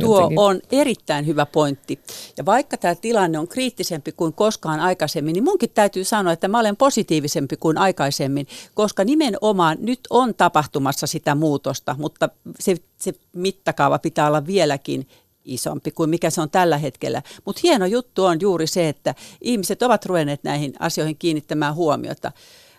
Tuo 0.00 0.16
jotenkin. 0.16 0.38
on 0.38 0.60
erittäin 0.72 1.26
hyvä 1.26 1.46
pointti. 1.46 2.00
Ja 2.36 2.46
vaikka 2.46 2.76
tämä 2.76 2.94
tilanne 2.94 3.38
on 3.38 3.48
kriittisempi 3.48 4.12
kuin 4.12 4.32
koskaan 4.32 4.80
aikaisemmin, 4.80 5.32
niin 5.32 5.44
munkin 5.44 5.70
täytyy 5.70 6.04
sanoa, 6.04 6.32
että 6.32 6.48
mä 6.48 6.60
olen 6.60 6.76
positiivisempi 6.76 7.56
kuin 7.56 7.78
aikaisemmin, 7.78 8.46
koska 8.74 9.04
nimenomaan 9.04 9.78
nyt 9.80 10.00
on 10.10 10.34
tapahtumassa 10.34 11.06
sitä 11.06 11.34
muutosta, 11.34 11.96
mutta 11.98 12.28
se, 12.60 12.76
se 12.98 13.12
mittakaava 13.32 13.98
pitää 13.98 14.26
olla 14.26 14.46
vieläkin 14.46 15.06
isompi 15.44 15.90
kuin 15.90 16.10
mikä 16.10 16.30
se 16.30 16.40
on 16.40 16.50
tällä 16.50 16.78
hetkellä. 16.78 17.22
Mutta 17.44 17.60
hieno 17.62 17.86
juttu 17.86 18.24
on 18.24 18.40
juuri 18.40 18.66
se, 18.66 18.88
että 18.88 19.14
ihmiset 19.40 19.82
ovat 19.82 20.06
ruvenneet 20.06 20.44
näihin 20.44 20.72
asioihin 20.78 21.16
kiinnittämään 21.16 21.74
huomiota. 21.74 22.32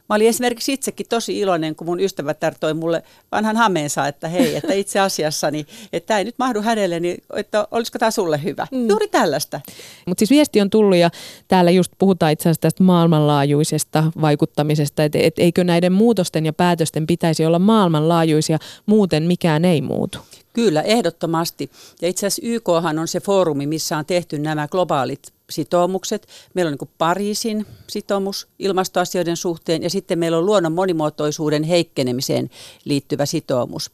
Mä 0.09 0.15
olin 0.15 0.27
esimerkiksi 0.27 0.73
itsekin 0.73 1.05
tosi 1.09 1.39
iloinen, 1.39 1.75
kun 1.75 1.87
mun 1.87 1.99
ystävätär 1.99 2.55
toi 2.59 2.73
mulle 2.73 3.03
vanhan 3.31 3.57
hameensa, 3.57 4.07
että 4.07 4.27
hei, 4.27 4.55
että 4.55 4.73
itse 4.73 4.99
asiassa, 4.99 5.51
niin, 5.51 5.67
että 5.93 6.07
tämä 6.07 6.17
ei 6.17 6.23
nyt 6.23 6.35
mahdu 6.39 6.61
hänelle, 6.61 6.99
niin 6.99 7.17
että 7.35 7.67
olisiko 7.71 7.99
tämä 7.99 8.11
sulle 8.11 8.43
hyvä. 8.43 8.67
Mm. 8.71 8.89
Juuri 8.89 9.07
tällaista. 9.07 9.61
Mutta 10.07 10.19
siis 10.19 10.29
viesti 10.29 10.61
on 10.61 10.69
tullut 10.69 10.97
ja 10.97 11.09
täällä 11.47 11.71
just 11.71 11.91
puhutaan 11.97 12.31
itse 12.31 12.43
asiassa 12.43 12.61
tästä 12.61 12.83
maailmanlaajuisesta 12.83 14.03
vaikuttamisesta, 14.21 15.03
että 15.03 15.19
et, 15.21 15.39
eikö 15.39 15.63
näiden 15.63 15.91
muutosten 15.91 16.45
ja 16.45 16.53
päätösten 16.53 17.07
pitäisi 17.07 17.45
olla 17.45 17.59
maailmanlaajuisia, 17.59 18.57
muuten 18.85 19.23
mikään 19.23 19.65
ei 19.65 19.81
muutu. 19.81 20.17
Kyllä, 20.53 20.81
ehdottomasti. 20.81 21.71
Ja 22.01 22.07
itse 22.07 22.27
asiassa 22.27 22.41
YKhan 22.45 22.99
on 22.99 23.07
se 23.07 23.19
foorumi, 23.19 23.67
missä 23.67 23.97
on 23.97 24.05
tehty 24.05 24.39
nämä 24.39 24.67
globaalit 24.67 25.33
sitoumukset. 25.53 26.27
Meillä 26.53 26.69
on 26.69 26.77
niin 26.81 26.89
Pariisin 26.97 27.65
sitoumus 27.87 28.47
ilmastoasioiden 28.59 29.37
suhteen 29.37 29.83
ja 29.83 29.89
sitten 29.89 30.19
meillä 30.19 30.37
on 30.37 30.45
luonnon 30.45 30.71
monimuotoisuuden 30.71 31.63
heikkenemiseen 31.63 32.49
liittyvä 32.85 33.25
sitoumus. 33.25 33.91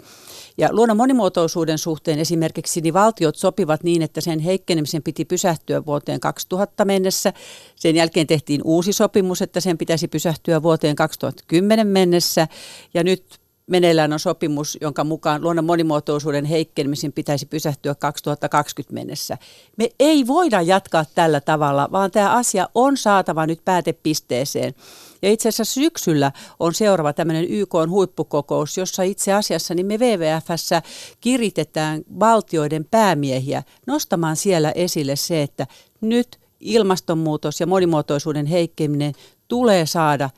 Ja 0.57 0.69
luonnon 0.71 0.97
monimuotoisuuden 0.97 1.77
suhteen 1.77 2.19
esimerkiksi 2.19 2.81
niin 2.81 2.93
valtiot 2.93 3.35
sopivat 3.35 3.83
niin, 3.83 4.01
että 4.01 4.21
sen 4.21 4.39
heikkenemisen 4.39 5.03
piti 5.03 5.25
pysähtyä 5.25 5.85
vuoteen 5.85 6.19
2000 6.19 6.85
mennessä. 6.85 7.33
Sen 7.75 7.95
jälkeen 7.95 8.27
tehtiin 8.27 8.61
uusi 8.63 8.93
sopimus, 8.93 9.41
että 9.41 9.59
sen 9.59 9.77
pitäisi 9.77 10.07
pysähtyä 10.07 10.63
vuoteen 10.63 10.95
2010 10.95 11.87
mennessä. 11.87 12.47
Ja 12.93 13.03
nyt 13.03 13.39
meneillään 13.69 14.13
on 14.13 14.19
sopimus, 14.19 14.77
jonka 14.81 15.03
mukaan 15.03 15.41
luonnon 15.41 15.65
monimuotoisuuden 15.65 16.45
heikkenemisen 16.45 17.13
pitäisi 17.13 17.45
pysähtyä 17.45 17.95
2020 17.95 18.93
mennessä. 18.93 19.37
Me 19.77 19.89
ei 19.99 20.27
voida 20.27 20.61
jatkaa 20.61 21.05
tällä 21.15 21.41
tavalla, 21.41 21.89
vaan 21.91 22.11
tämä 22.11 22.31
asia 22.31 22.69
on 22.75 22.97
saatava 22.97 23.45
nyt 23.45 23.65
päätepisteeseen. 23.65 24.75
Ja 25.21 25.31
itse 25.31 25.49
asiassa 25.49 25.73
syksyllä 25.73 26.31
on 26.59 26.73
seuraava 26.73 27.13
tämmöinen 27.13 27.45
YK 27.49 27.73
huippukokous, 27.89 28.77
jossa 28.77 29.03
itse 29.03 29.33
asiassa 29.33 29.73
niin 29.73 29.85
me 29.85 29.97
WWFssä 29.97 30.81
kiritetään 31.21 32.01
valtioiden 32.19 32.85
päämiehiä 32.91 33.63
nostamaan 33.87 34.35
siellä 34.35 34.71
esille 34.71 35.15
se, 35.15 35.41
että 35.41 35.67
nyt 36.01 36.39
ilmastonmuutos 36.59 37.59
ja 37.59 37.67
monimuotoisuuden 37.67 38.45
heikkeminen 38.45 39.13
tulee 39.47 39.85
saada 39.85 40.29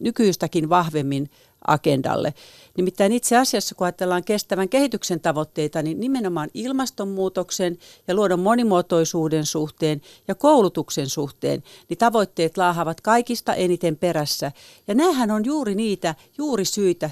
nykyistäkin 0.00 0.68
vahvemmin 0.68 1.30
agendalle. 1.66 2.34
Nimittäin 2.76 3.12
itse 3.12 3.36
asiassa, 3.36 3.74
kun 3.74 3.84
ajatellaan 3.84 4.24
kestävän 4.24 4.68
kehityksen 4.68 5.20
tavoitteita, 5.20 5.82
niin 5.82 6.00
nimenomaan 6.00 6.50
ilmastonmuutoksen 6.54 7.78
ja 8.08 8.14
luodon 8.14 8.40
monimuotoisuuden 8.40 9.46
suhteen 9.46 10.00
ja 10.28 10.34
koulutuksen 10.34 11.08
suhteen, 11.08 11.62
niin 11.88 11.98
tavoitteet 11.98 12.56
laahavat 12.56 13.00
kaikista 13.00 13.54
eniten 13.54 13.96
perässä. 13.96 14.52
Ja 14.88 14.94
näähän 14.94 15.30
on 15.30 15.44
juuri 15.44 15.74
niitä 15.74 16.14
juuri 16.38 16.64
syitä 16.64 17.10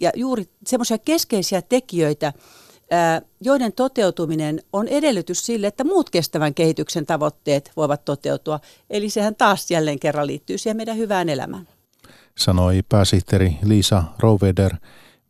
ja 0.00 0.12
juuri 0.16 0.48
semmoisia 0.66 0.98
keskeisiä 0.98 1.62
tekijöitä, 1.62 2.32
joiden 3.40 3.72
toteutuminen 3.72 4.62
on 4.72 4.88
edellytys 4.88 5.46
sille, 5.46 5.66
että 5.66 5.84
muut 5.84 6.10
kestävän 6.10 6.54
kehityksen 6.54 7.06
tavoitteet 7.06 7.72
voivat 7.76 8.04
toteutua. 8.04 8.60
Eli 8.90 9.10
sehän 9.10 9.36
taas 9.36 9.70
jälleen 9.70 9.98
kerran 9.98 10.26
liittyy 10.26 10.58
siihen 10.58 10.76
meidän 10.76 10.96
hyvään 10.96 11.28
elämään. 11.28 11.68
Sanoi 12.38 12.80
pääsihteeri 12.88 13.58
Liisa 13.62 14.04
Roveder 14.18 14.76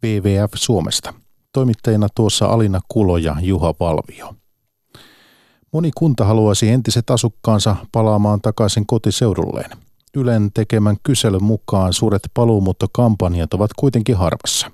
WWF 0.05 0.53
Suomesta. 0.55 1.15
Toimittajina 1.53 2.09
tuossa 2.15 2.47
Alina 2.47 2.81
Kulo 2.89 3.17
ja 3.17 3.37
Juha 3.41 3.75
Valvio. 3.81 4.35
Moni 5.73 5.91
kunta 5.97 6.25
haluaisi 6.25 6.69
entiset 6.69 7.11
asukkaansa 7.11 7.77
palaamaan 7.93 8.41
takaisin 8.41 8.87
kotiseudulleen. 8.87 9.71
Ylen 10.15 10.51
tekemän 10.55 10.97
kyselyn 11.03 11.45
mukaan 11.45 11.93
suuret 11.93 12.23
paluumuuttokampanjat 12.35 13.55
ovat 13.55 13.71
kuitenkin 13.77 14.17
harvassa. 14.17 14.71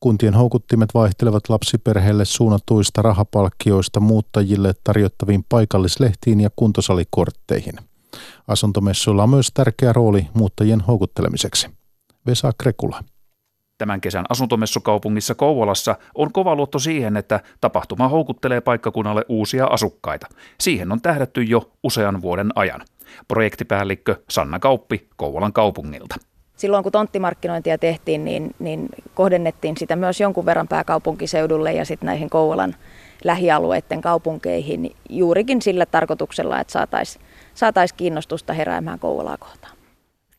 Kuntien 0.00 0.34
houkuttimet 0.34 0.94
vaihtelevat 0.94 1.48
lapsiperheille 1.48 2.24
suunnatuista 2.24 3.02
rahapalkkioista 3.02 4.00
muuttajille 4.00 4.74
tarjottaviin 4.84 5.44
paikallislehtiin 5.48 6.40
ja 6.40 6.50
kuntosalikortteihin. 6.56 7.74
Asuntomessuilla 8.48 9.22
on 9.22 9.30
myös 9.30 9.50
tärkeä 9.54 9.92
rooli 9.92 10.26
muuttajien 10.34 10.80
houkuttelemiseksi. 10.80 11.68
Vesa 12.26 12.52
Krekula. 12.58 13.04
Tämän 13.78 14.00
kesän 14.00 14.24
asuntomessukaupungissa 14.28 15.34
Kouvolassa 15.34 15.96
on 16.14 16.32
kova 16.32 16.54
luotto 16.54 16.78
siihen, 16.78 17.16
että 17.16 17.40
tapahtuma 17.60 18.08
houkuttelee 18.08 18.60
paikkakunnalle 18.60 19.24
uusia 19.28 19.66
asukkaita. 19.66 20.26
Siihen 20.60 20.92
on 20.92 21.00
tähdätty 21.00 21.42
jo 21.42 21.70
usean 21.82 22.22
vuoden 22.22 22.50
ajan. 22.54 22.80
Projektipäällikkö 23.28 24.16
Sanna 24.30 24.58
Kauppi 24.58 25.08
Kouvolan 25.16 25.52
kaupungilta. 25.52 26.14
Silloin 26.56 26.82
kun 26.82 26.92
tonttimarkkinointia 26.92 27.78
tehtiin, 27.78 28.24
niin, 28.24 28.54
niin 28.58 28.88
kohdennettiin 29.14 29.76
sitä 29.76 29.96
myös 29.96 30.20
jonkun 30.20 30.46
verran 30.46 30.68
pääkaupunkiseudulle 30.68 31.72
ja 31.72 31.84
sitten 31.84 32.06
näihin 32.06 32.30
Kouvolan 32.30 32.76
lähialueiden 33.24 34.00
kaupunkeihin 34.00 34.96
juurikin 35.10 35.62
sillä 35.62 35.86
tarkoituksella, 35.86 36.60
että 36.60 36.72
saataisiin 36.72 37.24
saatais 37.54 37.92
kiinnostusta 37.92 38.52
heräämään 38.52 38.98
Kouvolaa 38.98 39.36
kohtaan. 39.36 39.76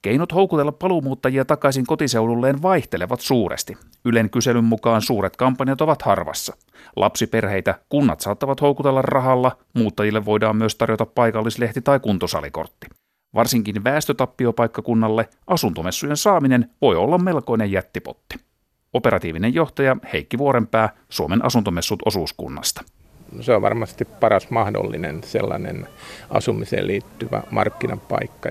Keinot 0.02 0.34
houkutella 0.34 0.72
paluumuuttajia 0.72 1.46
takaisin 1.46 1.86
kotiseudulleen 1.86 2.62
vaihtelevat 2.62 3.20
suuresti. 3.20 3.78
Ylen 4.06 4.30
kyselyn 4.30 4.64
mukaan 4.64 5.02
suuret 5.02 5.36
kampanjat 5.36 5.82
ovat 5.82 6.02
harvassa. 6.02 6.58
Lapsiperheitä 6.96 7.80
kunnat 7.90 8.20
saattavat 8.20 8.62
houkutella 8.62 9.02
rahalla, 9.02 9.58
muuttajille 9.74 10.26
voidaan 10.26 10.56
myös 10.56 10.76
tarjota 10.76 11.06
paikallislehti 11.06 11.82
tai 11.82 12.00
kuntosalikortti. 12.00 12.88
Varsinkin 13.34 13.84
väestötappiopaikkakunnalle 13.84 15.30
asuntomessujen 15.48 16.18
saaminen 16.18 16.70
voi 16.82 16.96
olla 16.96 17.18
melkoinen 17.18 17.72
jättipotti. 17.72 18.36
Operatiivinen 18.94 19.54
johtaja 19.54 19.98
Heikki 20.14 20.38
Vuorenpää 20.38 20.90
Suomen 21.10 21.46
asuntomessut 21.46 22.00
osuuskunnasta. 22.06 22.82
Se 23.42 23.56
on 23.56 23.62
varmasti 23.62 24.06
paras 24.06 24.50
mahdollinen 24.50 25.24
sellainen 25.24 25.88
asumiseen 26.30 26.88
liittyvä 26.88 27.44
markkinapaikka. 27.52 28.50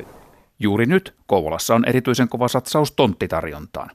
Juuri 0.59 0.87
nyt 0.87 1.15
Kouvolassa 1.27 1.75
on 1.75 1.85
erityisen 1.89 2.29
kova 2.29 2.49
satsaus 2.49 2.93
tonttitarjontaan. 2.93 3.91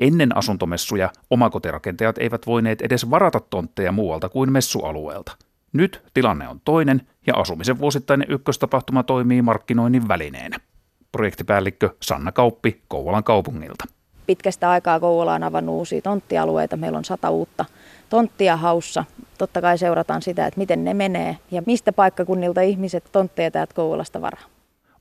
Ennen 0.00 0.36
asuntomessuja 0.36 1.10
omakotirakentajat 1.30 2.18
eivät 2.18 2.46
voineet 2.46 2.82
edes 2.82 3.10
varata 3.10 3.40
tontteja 3.40 3.92
muualta 3.92 4.28
kuin 4.28 4.52
messualueelta. 4.52 5.36
Nyt 5.72 6.02
tilanne 6.14 6.48
on 6.48 6.60
toinen 6.64 7.02
ja 7.26 7.34
asumisen 7.36 7.78
vuosittainen 7.78 8.30
ykköstapahtuma 8.30 9.02
toimii 9.02 9.42
markkinoinnin 9.42 10.08
välineenä. 10.08 10.56
Projektipäällikkö 11.12 11.90
Sanna 12.02 12.32
Kauppi 12.32 12.82
Kouvolan 12.88 13.24
kaupungilta. 13.24 13.84
Pitkästä 14.26 14.70
aikaa 14.70 15.00
Kouvola 15.00 15.34
on 15.34 15.42
avannut 15.42 15.74
uusia 15.74 16.02
tonttialueita. 16.02 16.76
Meillä 16.76 16.98
on 16.98 17.04
sata 17.04 17.30
uutta 17.30 17.64
tonttia 18.08 18.56
haussa. 18.56 19.04
Totta 19.38 19.60
kai 19.60 19.78
seurataan 19.78 20.22
sitä, 20.22 20.46
että 20.46 20.58
miten 20.58 20.84
ne 20.84 20.94
menee 20.94 21.36
ja 21.50 21.62
mistä 21.66 21.92
paikkakunnilta 21.92 22.60
ihmiset 22.60 23.04
tontteja 23.12 23.50
täältä 23.50 23.74
Kouvolasta 23.74 24.20
varaa. 24.20 24.42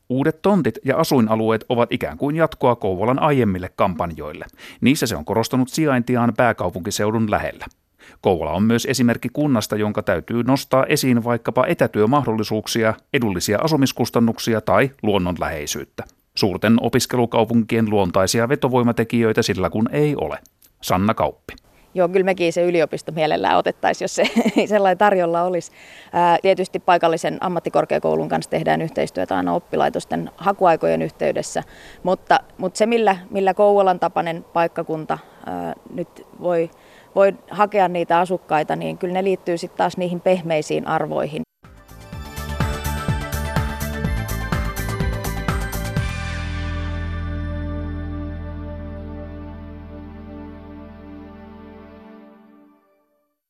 Uudet 0.10 0.42
tontit 0.42 0.80
ja 0.86 0.98
asuinalueet 0.98 1.66
ovat 1.70 1.92
ikään 1.92 2.18
kuin 2.18 2.36
jatkoa 2.36 2.76
Kouvolan 2.76 3.20
aiemmille 3.20 3.70
kampanjoille. 3.76 4.46
Niissä 4.82 5.06
se 5.06 5.16
on 5.16 5.26
korostanut 5.26 5.70
sijaintiaan 5.70 6.34
pääkaupunkiseudun 6.38 7.32
lähellä. 7.32 7.66
Kouvola 8.22 8.52
on 8.52 8.64
myös 8.64 8.86
esimerkki 8.86 9.30
kunnasta, 9.34 9.76
jonka 9.76 10.04
täytyy 10.04 10.44
nostaa 10.44 10.86
esiin 10.86 11.24
vaikkapa 11.24 11.66
etätyömahdollisuuksia, 11.66 12.94
edullisia 13.14 13.60
asumiskustannuksia 13.64 14.62
tai 14.62 14.92
luonnonläheisyyttä. 15.04 16.04
Suurten 16.36 16.78
opiskelukaupunkien 16.82 17.90
luontaisia 17.90 18.50
vetovoimatekijöitä 18.50 19.42
sillä 19.42 19.70
kun 19.70 19.90
ei 19.92 20.16
ole. 20.16 20.40
Sanna 20.82 21.14
Kauppi. 21.14 21.54
Joo, 21.94 22.10
kyllä 22.10 22.24
mekin 22.24 22.54
se 22.54 22.64
yliopisto 22.64 23.12
mielellään 23.12 23.58
otettaisiin, 23.58 24.04
jos 24.04 24.16
se 24.16 24.24
sellainen 24.68 24.98
tarjolla 24.98 25.44
olisi. 25.44 25.72
Ää, 26.14 26.38
tietysti 26.42 26.80
paikallisen 26.80 27.38
ammattikorkeakoulun 27.42 28.30
kanssa 28.30 28.52
tehdään 28.52 28.82
yhteistyötä 28.82 29.36
aina 29.38 29.54
oppilaitosten 29.54 30.32
hakuaikojen 30.38 31.02
yhteydessä, 31.02 31.64
mutta, 32.04 32.40
mutta 32.58 32.78
se 32.78 32.86
millä, 32.86 33.18
millä 33.30 33.54
Kouvolan 33.54 34.00
tapainen 34.00 34.46
paikkakunta 34.54 35.18
ää, 35.46 35.74
nyt 35.94 36.28
voi, 36.42 36.70
voi 37.16 37.34
hakea 37.50 37.88
niitä 37.88 38.20
asukkaita, 38.20 38.76
niin 38.76 38.98
kyllä 38.98 39.14
ne 39.14 39.24
liittyy 39.24 39.58
sitten 39.58 39.78
taas 39.78 39.98
niihin 39.98 40.22
pehmeisiin 40.22 40.88
arvoihin. 40.88 41.42